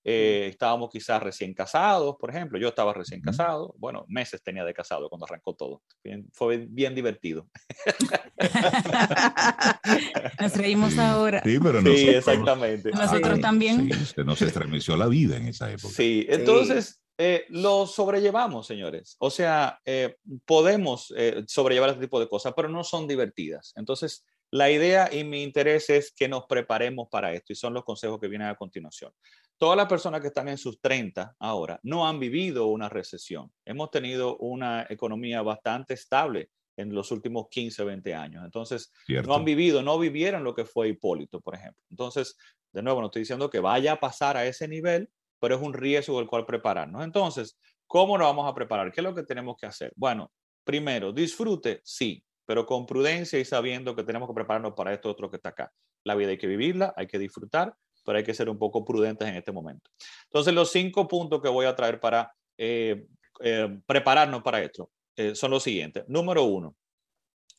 eh, 0.03 0.47
estábamos 0.49 0.89
quizás 0.89 1.21
recién 1.21 1.53
casados, 1.53 2.15
por 2.19 2.31
ejemplo. 2.31 2.57
Yo 2.57 2.69
estaba 2.69 2.93
recién 2.93 3.21
casado. 3.21 3.75
Bueno, 3.77 4.05
meses 4.07 4.41
tenía 4.41 4.65
de 4.65 4.73
casado 4.73 5.09
cuando 5.09 5.25
arrancó 5.25 5.53
todo. 5.53 5.83
fue 6.33 6.65
bien 6.69 6.95
divertido. 6.95 7.47
nos 10.39 10.57
reímos 10.57 10.97
ahora. 10.97 11.41
Sí, 11.43 11.59
pero 11.61 11.81
sí, 11.81 12.09
exactamente. 12.09 12.91
Nosotros 12.91 13.39
también. 13.39 13.91
Sí, 13.91 14.05
se 14.05 14.23
nos 14.23 14.41
estremeció 14.41 14.97
la 14.97 15.07
vida 15.07 15.37
en 15.37 15.47
esa 15.47 15.71
época. 15.71 15.93
Sí, 15.93 16.25
entonces 16.29 17.01
eh, 17.17 17.45
lo 17.49 17.85
sobrellevamos, 17.85 18.65
señores. 18.65 19.15
O 19.19 19.29
sea, 19.29 19.79
eh, 19.85 20.15
podemos 20.45 21.13
sobrellevar 21.47 21.91
este 21.91 22.01
tipo 22.01 22.19
de 22.19 22.27
cosas, 22.27 22.53
pero 22.55 22.69
no 22.69 22.83
son 22.83 23.07
divertidas. 23.07 23.73
Entonces, 23.75 24.25
la 24.49 24.71
idea 24.71 25.13
y 25.13 25.23
mi 25.23 25.43
interés 25.43 25.89
es 25.91 26.11
que 26.11 26.27
nos 26.27 26.45
preparemos 26.45 27.07
para 27.09 27.31
esto 27.33 27.53
y 27.53 27.55
son 27.55 27.73
los 27.73 27.85
consejos 27.85 28.19
que 28.19 28.27
vienen 28.27 28.49
a 28.49 28.55
continuación 28.55 29.13
todas 29.61 29.77
las 29.77 29.85
personas 29.85 30.21
que 30.21 30.29
están 30.29 30.47
en 30.47 30.57
sus 30.57 30.81
30 30.81 31.35
ahora 31.37 31.79
no 31.83 32.07
han 32.07 32.19
vivido 32.19 32.65
una 32.65 32.89
recesión. 32.89 33.51
Hemos 33.63 33.91
tenido 33.91 34.37
una 34.37 34.87
economía 34.89 35.43
bastante 35.43 35.93
estable 35.93 36.49
en 36.75 36.95
los 36.95 37.11
últimos 37.11 37.45
15, 37.51 37.83
20 37.83 38.15
años. 38.15 38.43
Entonces, 38.43 38.91
no 39.07 39.35
han 39.35 39.45
vivido, 39.45 39.83
no 39.83 39.99
vivieron 39.99 40.43
lo 40.43 40.55
que 40.55 40.65
fue 40.65 40.89
Hipólito, 40.89 41.41
por 41.41 41.53
ejemplo. 41.53 41.83
Entonces, 41.91 42.35
de 42.73 42.81
nuevo, 42.81 43.01
no 43.01 43.05
estoy 43.05 43.19
diciendo 43.19 43.51
que 43.51 43.59
vaya 43.59 43.91
a 43.91 43.99
pasar 43.99 44.35
a 44.35 44.47
ese 44.47 44.67
nivel, 44.67 45.11
pero 45.39 45.57
es 45.57 45.61
un 45.61 45.73
riesgo 45.73 46.17
del 46.17 46.27
cual 46.27 46.47
prepararnos. 46.47 47.03
Entonces, 47.03 47.59
¿cómo 47.85 48.17
nos 48.17 48.25
vamos 48.25 48.49
a 48.49 48.55
preparar? 48.55 48.91
¿Qué 48.91 49.01
es 49.01 49.05
lo 49.05 49.13
que 49.13 49.21
tenemos 49.21 49.57
que 49.57 49.67
hacer? 49.67 49.93
Bueno, 49.95 50.31
primero, 50.63 51.13
disfrute, 51.13 51.81
sí, 51.83 52.25
pero 52.47 52.65
con 52.65 52.87
prudencia 52.87 53.37
y 53.37 53.45
sabiendo 53.45 53.95
que 53.95 54.03
tenemos 54.03 54.27
que 54.27 54.33
prepararnos 54.33 54.73
para 54.73 54.91
esto 54.91 55.07
otro 55.07 55.29
que 55.29 55.35
está 55.35 55.49
acá. 55.49 55.71
La 56.03 56.15
vida 56.15 56.31
hay 56.31 56.39
que 56.39 56.47
vivirla, 56.47 56.95
hay 56.97 57.05
que 57.05 57.19
disfrutar, 57.19 57.75
pero 58.03 58.17
hay 58.17 58.23
que 58.23 58.33
ser 58.33 58.49
un 58.49 58.57
poco 58.57 58.83
prudentes 58.83 59.27
en 59.27 59.35
este 59.35 59.51
momento. 59.51 59.89
Entonces, 60.25 60.53
los 60.53 60.71
cinco 60.71 61.07
puntos 61.07 61.41
que 61.41 61.49
voy 61.49 61.65
a 61.65 61.75
traer 61.75 61.99
para 61.99 62.33
eh, 62.57 63.05
eh, 63.41 63.79
prepararnos 63.85 64.41
para 64.41 64.61
esto 64.61 64.91
eh, 65.15 65.35
son 65.35 65.51
los 65.51 65.63
siguientes. 65.63 66.03
Número 66.07 66.43
uno, 66.43 66.75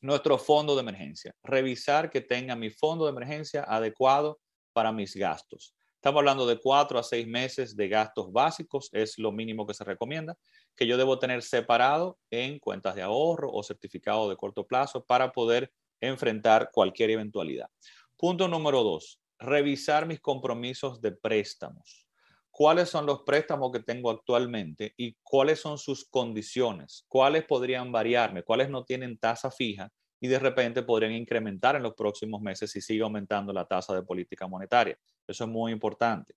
nuestro 0.01 0.39
fondo 0.39 0.75
de 0.75 0.83
emergencia. 0.83 1.35
Revisar 1.43 2.11
que 2.11 2.21
tenga 2.21 2.57
mi 2.57 2.71
fondo 2.71 3.05
de 3.05 3.13
emergencia 3.13 3.65
adecuado 3.65 4.41
para 4.73 4.93
mis 4.93 5.15
gastos. 5.15 5.75
Estamos 6.03 6.19
hablando 6.19 6.47
de 6.47 6.59
cuatro 6.59 6.99
a 6.99 7.03
seis 7.05 7.29
meses 7.29 7.77
de 7.77 7.89
gastos 7.89 8.33
básicos, 8.33 8.89
es 8.91 9.19
lo 9.19 9.31
mínimo 9.31 9.65
que 9.65 9.75
se 9.75 9.85
recomienda, 9.85 10.37
que 10.75 10.85
yo 10.85 10.97
debo 10.97 11.21
tener 11.21 11.43
separado 11.43 12.19
en 12.29 12.59
cuentas 12.59 12.97
de 12.97 13.03
ahorro 13.03 13.53
o 13.53 13.63
certificado 13.63 14.29
de 14.29 14.37
corto 14.37 14.67
plazo 14.67 15.05
para 15.05 15.31
poder 15.31 15.73
enfrentar 16.01 16.71
cualquier 16.73 17.11
eventualidad. 17.11 17.69
Punto 18.17 18.49
número 18.49 18.83
dos, 18.83 19.21
revisar 19.43 20.07
mis 20.07 20.21
compromisos 20.21 21.01
de 21.01 21.13
préstamos. 21.13 22.07
¿Cuáles 22.51 22.91
son 22.91 23.07
los 23.07 23.23
préstamos 23.23 23.73
que 23.73 23.81
tengo 23.81 24.11
actualmente 24.11 24.93
y 24.97 25.17
cuáles 25.23 25.59
son 25.59 25.79
sus 25.79 26.05
condiciones? 26.05 27.05
¿Cuáles 27.09 27.45
podrían 27.45 27.91
variarme? 27.91 28.43
¿Cuáles 28.43 28.69
no 28.69 28.85
tienen 28.85 29.19
tasa 29.19 29.51
fija? 29.51 29.91
Y 30.21 30.29
de 30.29 30.39
repente 30.39 30.83
podrían 30.83 31.13
incrementar 31.13 31.77
en 31.77 31.83
los 31.83 31.95
próximos 31.95 32.41
meses 32.43 32.71
si 32.71 32.81
sigue 32.81 33.03
aumentando 33.03 33.53
la 33.53 33.65
tasa 33.65 33.95
de 33.95 34.03
política 34.03 34.47
monetaria. 34.47 34.97
Eso 35.27 35.45
es 35.45 35.51
muy 35.51 35.73
importante. 35.73 36.35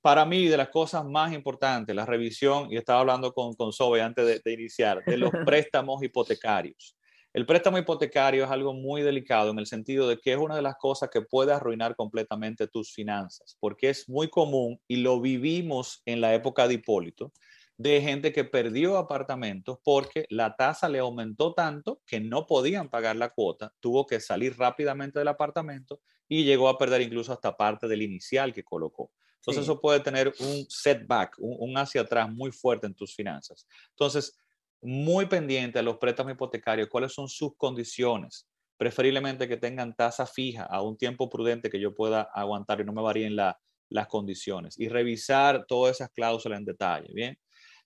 Para 0.00 0.24
mí, 0.24 0.46
de 0.46 0.56
las 0.56 0.70
cosas 0.70 1.04
más 1.04 1.32
importantes, 1.32 1.94
la 1.94 2.06
revisión, 2.06 2.72
y 2.72 2.76
estaba 2.76 3.00
hablando 3.00 3.32
con, 3.32 3.54
con 3.54 3.72
Sobe 3.72 4.02
antes 4.02 4.26
de, 4.26 4.40
de 4.42 4.52
iniciar, 4.52 5.04
de 5.04 5.18
los 5.18 5.30
préstamos 5.44 6.02
hipotecarios. 6.02 6.96
El 7.34 7.46
préstamo 7.46 7.78
hipotecario 7.78 8.44
es 8.44 8.50
algo 8.52 8.72
muy 8.74 9.02
delicado 9.02 9.50
en 9.50 9.58
el 9.58 9.66
sentido 9.66 10.06
de 10.06 10.20
que 10.20 10.32
es 10.32 10.38
una 10.38 10.54
de 10.54 10.62
las 10.62 10.76
cosas 10.76 11.10
que 11.10 11.20
puede 11.20 11.52
arruinar 11.52 11.96
completamente 11.96 12.68
tus 12.68 12.92
finanzas, 12.92 13.56
porque 13.58 13.90
es 13.90 14.08
muy 14.08 14.30
común 14.30 14.80
y 14.86 14.98
lo 14.98 15.20
vivimos 15.20 16.00
en 16.06 16.20
la 16.20 16.32
época 16.32 16.68
de 16.68 16.74
Hipólito, 16.74 17.32
de 17.76 18.00
gente 18.00 18.32
que 18.32 18.44
perdió 18.44 18.96
apartamentos 18.96 19.78
porque 19.82 20.26
la 20.30 20.54
tasa 20.54 20.88
le 20.88 21.00
aumentó 21.00 21.54
tanto 21.54 22.00
que 22.06 22.20
no 22.20 22.46
podían 22.46 22.88
pagar 22.88 23.16
la 23.16 23.30
cuota, 23.30 23.74
tuvo 23.80 24.06
que 24.06 24.20
salir 24.20 24.56
rápidamente 24.56 25.18
del 25.18 25.26
apartamento 25.26 26.02
y 26.28 26.44
llegó 26.44 26.68
a 26.68 26.78
perder 26.78 27.02
incluso 27.02 27.32
hasta 27.32 27.56
parte 27.56 27.88
del 27.88 28.02
inicial 28.02 28.54
que 28.54 28.62
colocó. 28.62 29.10
Entonces 29.38 29.64
eso 29.64 29.80
puede 29.80 29.98
tener 29.98 30.32
un 30.38 30.66
setback, 30.68 31.34
un, 31.38 31.70
un 31.70 31.76
hacia 31.78 32.02
atrás 32.02 32.32
muy 32.32 32.52
fuerte 32.52 32.86
en 32.86 32.94
tus 32.94 33.12
finanzas. 33.12 33.66
Entonces, 33.90 34.38
muy 34.84 35.26
pendiente 35.26 35.78
a 35.78 35.82
los 35.82 35.96
préstamos 35.96 36.34
hipotecarios, 36.34 36.88
cuáles 36.88 37.12
son 37.12 37.26
sus 37.26 37.56
condiciones, 37.56 38.46
preferiblemente 38.76 39.48
que 39.48 39.56
tengan 39.56 39.96
tasa 39.96 40.26
fija 40.26 40.64
a 40.64 40.82
un 40.82 40.98
tiempo 40.98 41.30
prudente 41.30 41.70
que 41.70 41.80
yo 41.80 41.94
pueda 41.94 42.28
aguantar 42.34 42.80
y 42.80 42.84
no 42.84 42.92
me 42.92 43.00
varíen 43.02 43.34
las 43.34 44.06
condiciones 44.08 44.78
y 44.78 44.88
revisar 44.88 45.64
todas 45.66 45.96
esas 45.96 46.10
cláusulas 46.10 46.58
en 46.58 46.66
detalle, 46.66 47.08
¿bien? 47.14 47.38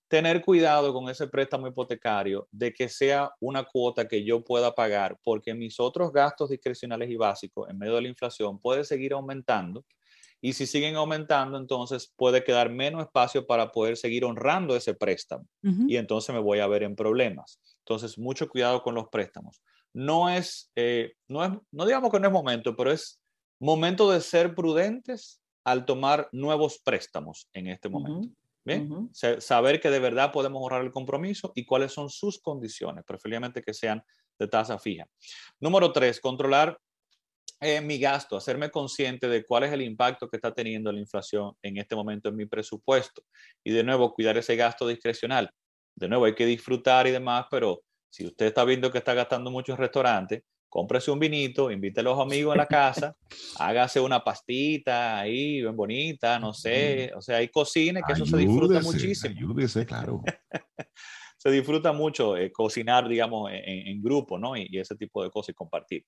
Tener 0.09 0.43
cuidado 0.43 0.93
con 0.93 1.09
ese 1.09 1.29
préstamo 1.29 1.69
hipotecario 1.69 2.49
de 2.51 2.73
que 2.73 2.89
sea 2.89 3.31
una 3.41 3.63
cuota 3.63 4.09
que 4.09 4.25
yo 4.25 4.43
pueda 4.43 4.75
pagar 4.75 5.19
porque 5.23 5.55
mis 5.55 5.79
otros 5.79 6.13
gastos 6.13 6.51
discrecionales 6.51 7.11
y 7.11 7.17
básicos 7.17 7.69
en 7.69 7.79
medio 7.79 7.95
de 7.95 8.03
la 8.03 8.09
inflación 8.09 8.59
puede 8.59 8.85
seguir 8.85 9.13
aumentando 9.13 9.85
y 10.41 10.53
si 10.53 10.67
siguen 10.67 10.97
aumentando, 10.97 11.59
entonces 11.59 12.13
puede 12.17 12.45
quedar 12.45 12.71
menos 12.71 13.03
espacio 13.03 13.47
para 13.47 13.73
poder 13.73 13.97
seguir 13.97 14.25
honrando 14.25 14.77
ese 14.77 14.95
préstamo 14.95 15.47
y 15.63 15.97
entonces 15.97 16.33
me 16.35 16.41
voy 16.41 16.61
a 16.61 16.67
ver 16.67 16.85
en 16.85 16.95
problemas. 16.95 17.61
Entonces, 17.81 18.19
mucho 18.19 18.49
cuidado 18.49 18.83
con 18.83 18.95
los 18.95 19.09
préstamos. 19.09 19.63
No 19.93 20.29
es, 20.29 20.71
eh, 20.77 21.15
no 21.27 21.45
es, 21.45 21.51
no 21.73 21.87
digamos 21.87 22.13
que 22.13 22.21
no 22.21 22.29
es 22.29 22.33
momento, 22.33 22.77
pero 22.77 22.93
es 22.93 23.21
momento 23.59 24.11
de 24.11 24.21
ser 24.21 24.55
prudentes 24.55 25.41
al 25.65 25.85
tomar 25.85 26.29
nuevos 26.33 26.79
préstamos 26.79 27.49
en 27.53 27.67
este 27.67 27.89
momento. 27.89 28.29
Bien, 28.65 29.11
saber 29.13 29.81
que 29.81 29.91
de 29.91 29.99
verdad 29.99 30.31
podemos 30.31 30.61
ahorrar 30.61 30.83
el 30.83 30.93
compromiso 30.93 31.53
y 31.55 31.65
cuáles 31.65 31.93
son 31.93 32.11
sus 32.11 32.39
condiciones, 32.39 33.03
preferiblemente 33.05 33.63
que 33.63 33.73
sean 33.73 34.03
de 34.39 34.47
tasa 34.47 34.79
fija. 34.79 35.09
Número 35.59 35.91
tres, 35.91 36.21
controlar 36.21 36.79
eh, 37.61 37.81
mi 37.81 37.99
gasto, 37.99 38.37
hacerme 38.37 38.71
consciente 38.71 39.29
de 39.29 39.45
cuál 39.45 39.65
es 39.65 39.73
el 39.73 39.83
impacto 39.83 40.29
que 40.29 40.37
está 40.37 40.55
teniendo 40.55 40.93
la 40.93 41.01
inflación 41.01 41.55
en 41.63 41.77
este 41.79 41.97
momento 41.97 42.29
en 42.29 42.37
mi 42.37 42.47
presupuesto. 42.47 43.23
Y 43.65 43.73
de 43.73 43.83
nuevo, 43.83 44.15
cuidar 44.15 44.37
ese 44.39 44.55
gasto 44.57 44.87
discrecional. 44.87 45.51
De 45.97 46.09
nuevo, 46.09 46.25
hay 46.25 46.35
que 46.35 46.47
disfrutar 46.47 47.07
y 47.07 47.11
demás, 47.11 47.47
pero 47.51 47.83
si 48.11 48.27
usted 48.27 48.47
está 48.47 48.65
viendo 48.65 48.93
que 48.93 48.99
está 48.99 49.15
gastando 49.15 49.51
mucho 49.51 49.73
en 49.73 49.79
restaurantes, 49.79 50.43
cómprese 50.69 51.11
un 51.11 51.19
vinito, 51.19 51.71
invite 51.71 52.01
a 52.01 52.03
los 52.03 52.19
amigos 52.19 52.55
a 52.55 52.59
la 52.59 52.67
casa, 52.67 53.17
hágase 53.59 54.01
una 54.01 54.23
pastita 54.23 55.19
ahí, 55.19 55.61
bien 55.63 55.75
bonita, 55.75 56.39
no 56.39 56.53
sé, 56.53 57.11
o 57.17 57.21
sea, 57.21 57.39
hay 57.39 57.49
cocina 57.49 58.03
que 58.07 58.13
eso 58.13 58.27
se 58.27 58.37
disfruta 58.37 58.81
muchísimo. 58.81 59.35
Ayúdese, 59.35 59.85
claro. 59.85 60.23
se 61.39 61.51
disfruta 61.51 61.93
mucho 61.93 62.37
eh, 62.37 62.53
cocinar, 62.53 63.09
digamos, 63.09 63.51
en, 63.53 64.03
grupo, 64.03 64.39
¿no? 64.39 64.57
y, 64.57 64.69
ese 64.77 64.97
tipo 64.97 65.23
de 65.23 65.31
cosas 65.31 65.51
y 65.51 65.55
compartir. 65.55 66.05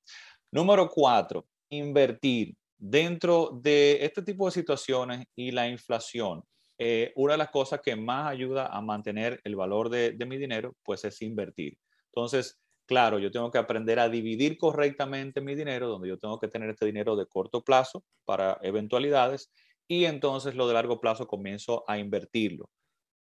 Número 0.51 0.89
cuatro, 0.89 1.47
invertir. 1.71 2.55
Dentro 2.77 3.51
de 3.63 3.99
este 4.05 4.23
tipo 4.23 4.47
de 4.47 4.53
situaciones 4.53 5.27
y 5.37 5.51
la 5.51 5.69
inflación, 5.69 6.43
eh, 6.79 7.13
una 7.15 7.35
de 7.35 7.39
las 7.39 7.51
cosas 7.51 7.81
que 7.83 7.95
más 7.95 8.27
ayuda 8.27 8.69
a 8.69 8.81
mantener 8.81 9.39
el 9.45 9.55
valor 9.55 9.91
de, 9.91 10.17
mi 10.27 10.39
dinero, 10.39 10.75
pues 10.83 11.05
es 11.05 11.21
invertir. 11.21 11.77
Entonces, 12.07 12.59
claro, 12.87 13.19
yo 13.19 13.31
tengo 13.31 13.51
que 13.51 13.59
aprender 13.59 13.99
a 13.99 14.09
dividir 14.09 14.57
correctamente 14.57 15.43
mi 15.43 15.55
dinero, 15.55 15.89
donde 15.89 16.09
yo 16.09 16.19
tengo 16.19 16.41
que 16.41 16.49
tener 16.49 16.71
este 16.71 16.87
dinero 16.87 17.17
de 17.17 17.27
corto 17.27 17.63
plazo 17.63 18.03
para 18.25 18.59
eventualidades 18.63 19.53
y 19.87 20.07
entonces 20.07 20.55
lo 20.55 20.67
de 20.67 20.75
largo 20.75 21.01
plazo 21.01 21.27
comienzo 21.27 21.85
a 21.87 21.99
invertirlo. 21.99 22.71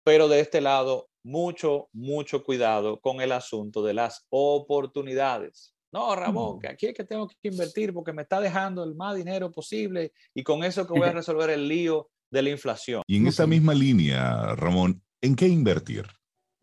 Pero 0.04 0.26
de 0.28 0.40
este 0.40 0.62
lado, 0.62 1.09
mucho, 1.22 1.88
mucho 1.92 2.42
cuidado 2.44 3.00
con 3.00 3.20
el 3.20 3.32
asunto 3.32 3.82
de 3.82 3.94
las 3.94 4.26
oportunidades. 4.30 5.74
No, 5.92 6.14
Ramón, 6.14 6.60
que 6.60 6.68
aquí 6.68 6.86
es 6.86 6.94
que 6.94 7.04
tengo 7.04 7.26
que 7.28 7.48
invertir 7.48 7.92
porque 7.92 8.12
me 8.12 8.22
está 8.22 8.40
dejando 8.40 8.84
el 8.84 8.94
más 8.94 9.16
dinero 9.16 9.50
posible 9.50 10.12
y 10.34 10.44
con 10.44 10.62
eso 10.62 10.86
que 10.86 10.92
voy 10.92 11.08
a 11.08 11.12
resolver 11.12 11.50
el 11.50 11.66
lío 11.66 12.08
de 12.30 12.42
la 12.42 12.50
inflación. 12.50 13.02
Y 13.06 13.16
en 13.16 13.26
esa 13.26 13.46
misma 13.46 13.74
línea, 13.74 14.54
Ramón, 14.54 15.02
¿en 15.20 15.34
qué 15.34 15.48
invertir? 15.48 16.06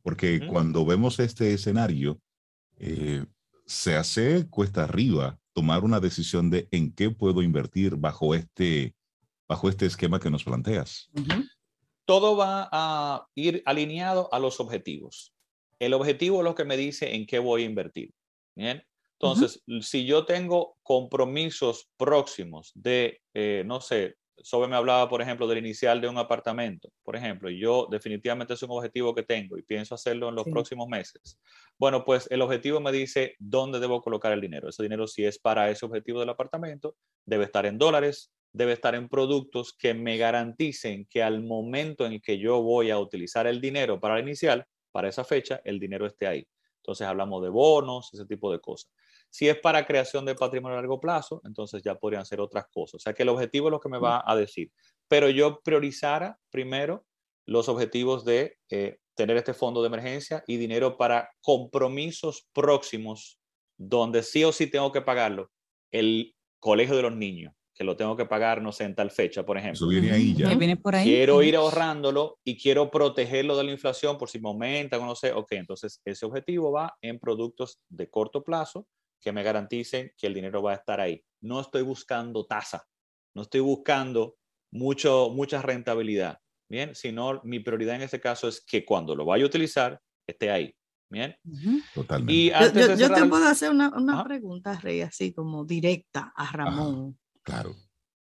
Porque 0.02 0.48
cuando 0.48 0.86
vemos 0.86 1.20
este 1.20 1.54
escenario, 1.54 2.22
eh, 2.78 3.26
se 3.66 3.96
hace 3.96 4.48
cuesta 4.50 4.86
arriba 4.86 5.38
tomar 5.52 5.84
una 5.84 6.00
decisión 6.00 6.50
de 6.50 6.70
en 6.72 6.94
qué 6.94 7.10
puedo 7.10 7.42
invertir 7.42 7.98
bajo 7.98 8.34
este, 8.34 8.96
bajo 9.50 9.68
este 9.68 9.86
esquema 9.86 10.20
que 10.20 10.30
nos 10.30 10.46
planteas. 10.46 11.10
Todo 12.08 12.38
va 12.38 12.70
a 12.72 13.28
ir 13.36 13.62
alineado 13.66 14.34
a 14.34 14.40
los 14.40 14.62
objetivos. 14.62 15.34
El 15.78 15.94
objetivo 15.94 16.38
es 16.38 16.46
lo 16.46 16.56
que 16.56 16.64
me 16.64 16.78
dice 16.78 17.14
en 17.14 17.28
qué 17.28 17.38
voy 17.38 17.64
a 17.64 17.66
invertir. 17.66 18.14
Bien. 18.56 18.84
Entonces, 19.20 19.64
si 19.82 20.06
yo 20.06 20.26
tengo 20.26 20.78
compromisos 20.84 21.90
próximos 21.98 22.72
de, 22.76 23.20
eh, 23.34 23.64
no 23.66 23.82
sé, 23.82 24.16
Sobe 24.40 24.68
me 24.68 24.76
hablaba, 24.76 25.10
por 25.10 25.22
ejemplo, 25.22 25.48
del 25.48 25.58
inicial 25.58 26.00
de 26.00 26.08
un 26.08 26.18
apartamento, 26.18 26.92
por 27.04 27.16
ejemplo, 27.16 27.50
y 27.50 27.60
yo 27.60 27.88
definitivamente 27.90 28.54
es 28.54 28.62
un 28.62 28.70
objetivo 28.70 29.16
que 29.16 29.24
tengo 29.24 29.58
y 29.58 29.64
pienso 29.64 29.96
hacerlo 29.96 30.30
en 30.30 30.36
los 30.36 30.46
próximos 30.46 30.88
meses. 30.88 31.40
Bueno, 31.80 32.06
pues 32.06 32.28
el 32.30 32.44
objetivo 32.44 32.80
me 32.80 32.92
dice 32.92 33.36
dónde 33.40 33.80
debo 33.80 34.02
colocar 34.02 34.32
el 34.32 34.42
dinero. 34.42 34.70
Ese 34.70 34.84
dinero, 34.84 35.08
si 35.08 35.26
es 35.26 35.40
para 35.40 35.72
ese 35.72 35.88
objetivo 35.88 36.20
del 36.20 36.30
apartamento, 36.30 36.96
debe 37.26 37.46
estar 37.46 37.66
en 37.66 37.80
dólares, 37.80 38.32
debe 38.54 38.74
estar 38.74 38.96
en 38.96 39.10
productos 39.10 39.74
que 39.74 39.94
me 39.94 40.18
garanticen 40.18 41.06
que 41.10 41.24
al 41.24 41.44
momento 41.44 42.06
en 42.06 42.20
que 42.22 42.40
yo 42.40 42.62
voy 42.62 42.92
a 42.92 43.00
utilizar 43.00 43.48
el 43.48 43.62
dinero 43.62 44.00
para 44.00 44.20
inicial, 44.20 44.66
para 44.92 45.10
esa 45.10 45.24
fecha, 45.24 45.62
el 45.64 45.80
dinero 45.80 46.06
esté 46.06 46.28
ahí. 46.28 46.48
Entonces 46.78 47.06
hablamos 47.06 47.44
de 47.44 47.50
bonos, 47.50 48.14
ese 48.14 48.26
tipo 48.26 48.52
de 48.52 48.60
cosas. 48.60 48.92
Si 49.30 49.50
es 49.50 49.60
para 49.60 49.86
creación 49.86 50.26
de 50.26 50.36
patrimonio 50.36 50.78
a 50.78 50.82
largo 50.82 51.00
plazo, 51.00 51.42
entonces 51.44 51.82
ya 51.84 51.96
podrían 51.96 52.26
ser 52.26 52.40
otras 52.40 52.66
cosas. 52.72 52.96
O 52.96 53.00
sea 53.00 53.14
que 53.14 53.24
el 53.24 53.30
objetivo 53.30 53.68
es 53.68 53.72
lo 53.72 53.80
que 53.80 53.90
me 53.90 54.00
va 54.00 54.24
a 54.26 54.36
decir. 54.36 54.72
Pero 55.08 55.30
yo 55.30 55.60
priorizara 55.62 56.40
primero 56.50 57.06
los 57.46 57.68
objetivos 57.70 58.24
de 58.24 58.58
eh, 58.70 59.00
tener 59.16 59.36
este 59.36 59.54
fondo 59.54 59.82
de 59.82 59.88
emergencia 59.88 60.44
y 60.48 60.58
dinero 60.58 60.98
para 60.98 61.30
compromisos 61.42 62.48
próximos 62.54 63.40
donde 63.78 64.24
sí 64.24 64.44
o 64.44 64.52
sí 64.52 64.68
tengo 64.68 64.92
que 64.92 65.02
pagarlo. 65.02 65.52
El 65.92 66.36
colegio 66.60 66.96
de 66.96 67.04
los 67.04 67.16
niños, 67.16 67.54
que 67.78 67.84
lo 67.84 67.96
tengo 67.96 68.18
que 68.18 68.26
pagar, 68.26 68.60
no 68.62 68.72
sé, 68.72 68.86
en 68.86 68.96
tal 68.96 69.12
fecha, 69.12 69.46
por 69.46 69.56
ejemplo. 69.56 69.76
Eso 69.76 69.88
viene 69.88 70.12
ahí 70.12 70.34
ya. 70.34 70.54
Viene 70.56 70.78
por 70.78 70.96
ahí. 70.96 71.06
Quiero 71.06 71.44
ir 71.44 71.56
ahorrándolo 71.56 72.40
y 72.44 72.58
quiero 72.58 72.90
protegerlo 72.90 73.56
de 73.56 73.66
la 73.66 73.72
inflación 73.72 74.18
por 74.18 74.30
si 74.30 74.40
me 74.40 74.50
aumenta 74.50 74.98
o 74.98 75.06
no 75.06 75.14
sé. 75.14 75.32
Ok, 75.32 75.52
entonces 75.52 76.02
ese 76.04 76.26
objetivo 76.26 76.72
va 76.72 76.96
en 77.02 77.20
productos 77.20 77.80
de 77.88 78.10
corto 78.10 78.44
plazo 78.44 78.88
que 79.22 79.32
me 79.32 79.44
garanticen 79.44 80.12
que 80.18 80.26
el 80.26 80.34
dinero 80.34 80.64
va 80.64 80.72
a 80.72 80.76
estar 80.76 81.00
ahí. 81.00 81.24
No 81.42 81.62
estoy 81.62 81.84
buscando 81.84 82.48
tasa, 82.48 82.84
no 83.36 83.44
estoy 83.44 83.62
buscando 83.62 84.38
mucho, 84.72 85.30
mucha 85.30 85.62
rentabilidad, 85.62 86.40
¿bien? 86.68 86.96
Sino 86.96 87.42
mi 87.44 87.60
prioridad 87.60 87.96
en 87.96 88.02
este 88.02 88.20
caso 88.20 88.48
es 88.48 88.60
que 88.66 88.86
cuando 88.86 89.16
lo 89.16 89.24
vaya 89.24 89.44
a 89.44 89.48
utilizar, 89.48 90.02
esté 90.28 90.50
ahí, 90.50 90.74
¿bien? 91.12 91.36
Totalmente. 91.94 92.34
Y 92.34 92.50
yo, 92.98 93.14
te 93.14 93.26
puedo 93.26 93.46
hacer 93.46 93.70
una, 93.70 93.90
una 93.90 94.24
pregunta, 94.24 94.80
Rey, 94.80 95.02
así 95.02 95.32
como 95.32 95.64
directa 95.64 96.34
a 96.36 96.52
Ramón. 96.52 97.20
Claro. 97.48 97.76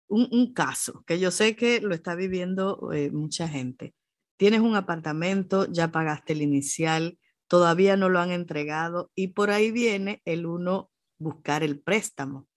Un, 0.07 0.27
un, 0.31 0.53
caso 0.53 1.03
que 1.05 1.19
yo 1.19 1.31
sé 1.31 1.55
que 1.55 1.79
lo 1.79 1.93
está 1.93 2.15
viviendo 2.15 2.91
eh, 2.91 3.11
mucha 3.11 3.47
gente. 3.47 3.95
Tienes 4.35 4.59
un 4.59 4.75
apartamento, 4.75 5.71
ya 5.71 5.91
pagaste 5.91 6.33
el 6.33 6.41
inicial, 6.41 7.17
todavía 7.47 7.95
no 7.95 8.09
lo 8.09 8.19
han 8.19 8.31
entregado 8.31 9.11
y 9.15 9.29
por 9.29 9.51
ahí 9.51 9.71
viene 9.71 10.21
el 10.25 10.45
uno 10.45 10.91
buscar 11.17 11.63
el 11.63 11.79
préstamo. 11.79 12.49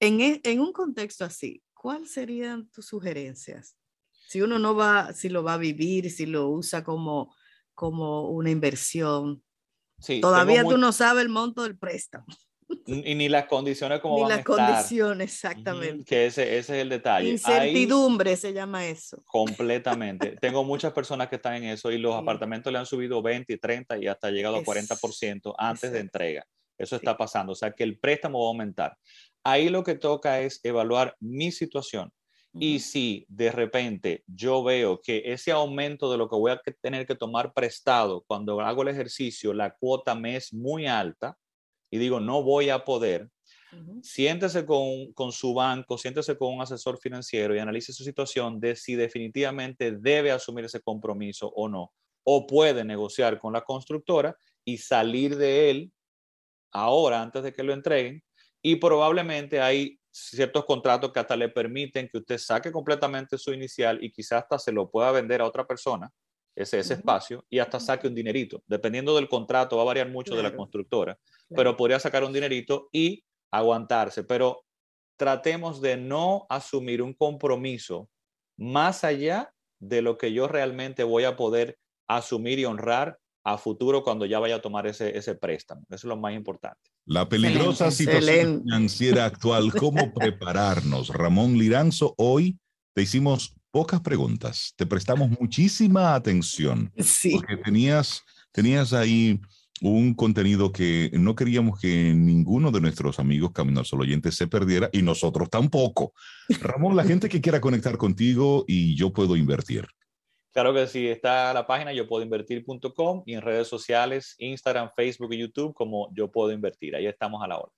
en, 0.00 0.20
e, 0.20 0.40
en, 0.42 0.60
un 0.60 0.72
contexto 0.72 1.24
así, 1.24 1.62
¿cuáles 1.74 2.12
serían 2.12 2.68
tus 2.70 2.86
sugerencias? 2.86 3.76
Si 4.28 4.40
uno 4.40 4.58
no 4.58 4.74
va, 4.74 5.12
si 5.12 5.28
lo 5.28 5.44
va 5.44 5.54
a 5.54 5.58
vivir, 5.58 6.10
si 6.10 6.26
lo 6.26 6.48
usa 6.48 6.82
como, 6.82 7.34
como 7.74 8.30
una 8.30 8.50
inversión, 8.50 9.42
todavía 10.20 10.64
tú 10.64 10.78
no 10.78 10.92
sabes 10.92 11.22
el 11.22 11.28
monto 11.28 11.62
del 11.62 11.78
préstamo. 11.78 12.26
Y 12.86 13.14
ni 13.14 13.28
las 13.28 13.46
condiciones 13.46 14.00
como 14.00 14.16
ni 14.16 14.22
van 14.22 14.30
las 14.30 14.44
condiciones, 14.44 15.32
exactamente. 15.32 16.04
Que 16.04 16.26
ese, 16.26 16.58
ese, 16.58 16.76
es 16.76 16.82
el 16.82 16.88
detalle. 16.88 17.30
Incertidumbre 17.30 18.36
se 18.36 18.52
llama 18.52 18.86
eso. 18.86 19.22
Completamente. 19.26 20.36
Tengo 20.40 20.64
muchas 20.64 20.92
personas 20.92 21.28
que 21.28 21.36
están 21.36 21.54
en 21.54 21.64
eso 21.64 21.90
y 21.90 21.98
los 21.98 22.14
apartamentos 22.14 22.72
le 22.72 22.78
han 22.78 22.86
subido 22.86 23.22
20, 23.22 23.58
30 23.58 23.98
y 23.98 24.06
hasta 24.06 24.30
llegado 24.30 24.56
a 24.56 24.62
40% 24.62 25.54
antes 25.58 25.92
de 25.92 26.00
entrega. 26.00 26.44
Eso 26.78 26.96
está 26.96 27.16
pasando. 27.16 27.52
O 27.52 27.56
sea 27.56 27.72
que 27.72 27.84
el 27.84 27.98
préstamo 27.98 28.40
va 28.40 28.46
a 28.46 28.48
aumentar. 28.48 28.96
Ahí 29.44 29.68
lo 29.68 29.84
que 29.84 29.94
toca 29.94 30.40
es 30.40 30.60
evaluar 30.62 31.16
mi 31.20 31.52
situación. 31.52 32.12
Y 32.52 32.80
si 32.80 33.24
de 33.28 33.52
repente 33.52 34.24
yo 34.26 34.64
veo 34.64 35.00
que 35.00 35.22
ese 35.26 35.52
aumento 35.52 36.10
de 36.10 36.18
lo 36.18 36.28
que 36.28 36.34
voy 36.34 36.50
a 36.50 36.60
tener 36.80 37.06
que 37.06 37.14
tomar 37.14 37.52
prestado 37.52 38.24
cuando 38.26 38.60
hago 38.60 38.82
el 38.82 38.88
ejercicio, 38.88 39.52
la 39.54 39.70
cuota 39.76 40.16
me 40.16 40.34
es 40.34 40.52
muy 40.52 40.86
alta, 40.86 41.36
y 41.90 41.98
digo, 41.98 42.20
no 42.20 42.42
voy 42.42 42.70
a 42.70 42.84
poder, 42.84 43.28
siéntese 44.02 44.66
con, 44.66 45.12
con, 45.12 45.32
su 45.32 45.54
banco, 45.54 45.96
siéntese 45.96 46.36
con 46.36 46.54
un 46.54 46.60
asesor 46.62 46.98
financiero 46.98 47.54
y 47.54 47.58
analice 47.58 47.92
su 47.92 48.02
situación 48.02 48.58
de 48.58 48.74
si 48.74 48.94
definitivamente 48.96 49.92
debe 49.92 50.32
asumir 50.32 50.64
ese 50.64 50.80
compromiso 50.80 51.48
o 51.54 51.68
no, 51.68 51.92
o 52.24 52.46
puede 52.46 52.84
negociar 52.84 53.38
con 53.38 53.52
la 53.52 53.62
constructora 53.62 54.36
y 54.64 54.78
salir 54.78 55.36
de 55.36 55.70
él 55.70 55.92
ahora 56.72 57.22
antes 57.22 57.42
de 57.42 57.52
que 57.52 57.62
lo 57.62 57.72
entreguen. 57.72 58.22
Y 58.62 58.76
probablemente 58.76 59.60
hay 59.60 59.98
ciertos 60.10 60.64
contratos 60.64 61.12
que 61.12 61.20
hasta 61.20 61.36
le 61.36 61.48
permiten 61.48 62.08
que 62.08 62.18
usted 62.18 62.38
saque 62.38 62.72
completamente 62.72 63.38
su 63.38 63.52
inicial 63.52 64.02
y 64.02 64.10
quizás 64.10 64.42
hasta 64.42 64.58
se 64.58 64.72
lo 64.72 64.90
pueda 64.90 65.12
vender 65.12 65.40
a 65.40 65.46
otra 65.46 65.66
persona 65.66 66.10
ese, 66.62 66.78
ese 66.78 66.94
espacio 66.94 67.44
y 67.48 67.58
hasta 67.58 67.80
saque 67.80 68.08
un 68.08 68.14
dinerito. 68.14 68.62
Dependiendo 68.66 69.14
del 69.16 69.28
contrato, 69.28 69.76
va 69.76 69.82
a 69.82 69.86
variar 69.86 70.08
mucho 70.08 70.34
de 70.36 70.42
la 70.42 70.54
constructora, 70.54 71.18
pero 71.48 71.76
podría 71.76 71.98
sacar 71.98 72.24
un 72.24 72.32
dinerito 72.32 72.88
y 72.92 73.24
aguantarse. 73.50 74.24
Pero 74.24 74.64
tratemos 75.16 75.80
de 75.80 75.96
no 75.96 76.46
asumir 76.48 77.02
un 77.02 77.12
compromiso 77.14 78.08
más 78.56 79.04
allá 79.04 79.52
de 79.78 80.02
lo 80.02 80.18
que 80.18 80.32
yo 80.32 80.48
realmente 80.48 81.04
voy 81.04 81.24
a 81.24 81.36
poder 81.36 81.78
asumir 82.08 82.58
y 82.58 82.64
honrar 82.64 83.18
a 83.44 83.56
futuro 83.56 84.02
cuando 84.02 84.26
ya 84.26 84.38
vaya 84.38 84.56
a 84.56 84.62
tomar 84.62 84.86
ese, 84.86 85.16
ese 85.16 85.34
préstamo. 85.34 85.82
Eso 85.88 85.96
es 85.96 86.04
lo 86.04 86.16
más 86.16 86.34
importante. 86.34 86.90
La 87.06 87.28
peligrosa 87.28 87.90
situación 87.90 88.62
financiera 88.62 89.24
actual, 89.24 89.72
¿cómo 89.72 90.12
prepararnos? 90.14 91.08
Ramón 91.08 91.56
Liranzo, 91.58 92.14
hoy 92.18 92.58
te 92.94 93.02
hicimos 93.02 93.54
pocas 93.70 94.00
preguntas, 94.00 94.74
te 94.76 94.86
prestamos 94.86 95.30
muchísima 95.40 96.14
atención. 96.14 96.92
Sí. 96.98 97.32
Porque 97.32 97.56
tenías, 97.56 98.22
tenías 98.52 98.92
ahí 98.92 99.40
un 99.80 100.14
contenido 100.14 100.72
que 100.72 101.10
no 101.14 101.34
queríamos 101.34 101.80
que 101.80 102.12
ninguno 102.14 102.70
de 102.70 102.80
nuestros 102.80 103.18
amigos 103.18 103.52
Camino 103.52 103.80
al 103.80 103.86
Sol 103.86 104.02
oyentes 104.02 104.34
se 104.34 104.46
perdiera 104.46 104.90
y 104.92 105.02
nosotros 105.02 105.48
tampoco. 105.48 106.12
Ramón, 106.60 106.96
la 106.96 107.04
gente 107.04 107.28
que 107.28 107.40
quiera 107.40 107.60
conectar 107.60 107.96
contigo 107.96 108.64
y 108.66 108.94
yo 108.94 109.12
puedo 109.12 109.36
invertir. 109.36 109.86
Claro 110.52 110.74
que 110.74 110.86
sí, 110.88 111.06
está 111.06 111.54
la 111.54 111.66
página 111.66 111.92
yo 111.92 112.08
puedo 112.08 112.24
invertir.com 112.24 113.22
y 113.24 113.34
en 113.34 113.40
redes 113.40 113.68
sociales, 113.68 114.34
Instagram, 114.38 114.90
Facebook 114.94 115.32
y 115.32 115.38
YouTube 115.38 115.74
como 115.74 116.12
yo 116.12 116.30
puedo 116.30 116.52
invertir. 116.52 116.96
Ahí 116.96 117.06
estamos 117.06 117.42
a 117.42 117.46
la 117.46 117.58
hora. 117.58 117.72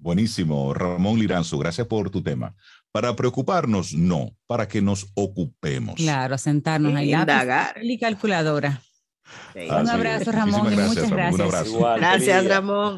Buenísimo, 0.00 0.72
Ramón 0.72 1.18
Liranzo, 1.18 1.58
gracias 1.58 1.86
por 1.86 2.10
tu 2.10 2.22
tema. 2.22 2.54
Para 2.90 3.14
preocuparnos, 3.14 3.92
no, 3.92 4.30
para 4.46 4.66
que 4.66 4.80
nos 4.80 5.06
ocupemos. 5.14 5.96
Claro, 5.96 6.38
sentarnos 6.38 6.94
ahí. 6.94 7.12
Indagar. 7.12 7.76
Y 7.82 7.98
calculadora. 7.98 8.80
Un 9.54 9.88
abrazo, 9.88 10.32
Ramón, 10.32 10.72
y 10.72 10.76
muchas 10.76 11.10
gracias. 11.10 11.68
Gracias, 11.96 12.48
Ramón. 12.48 12.88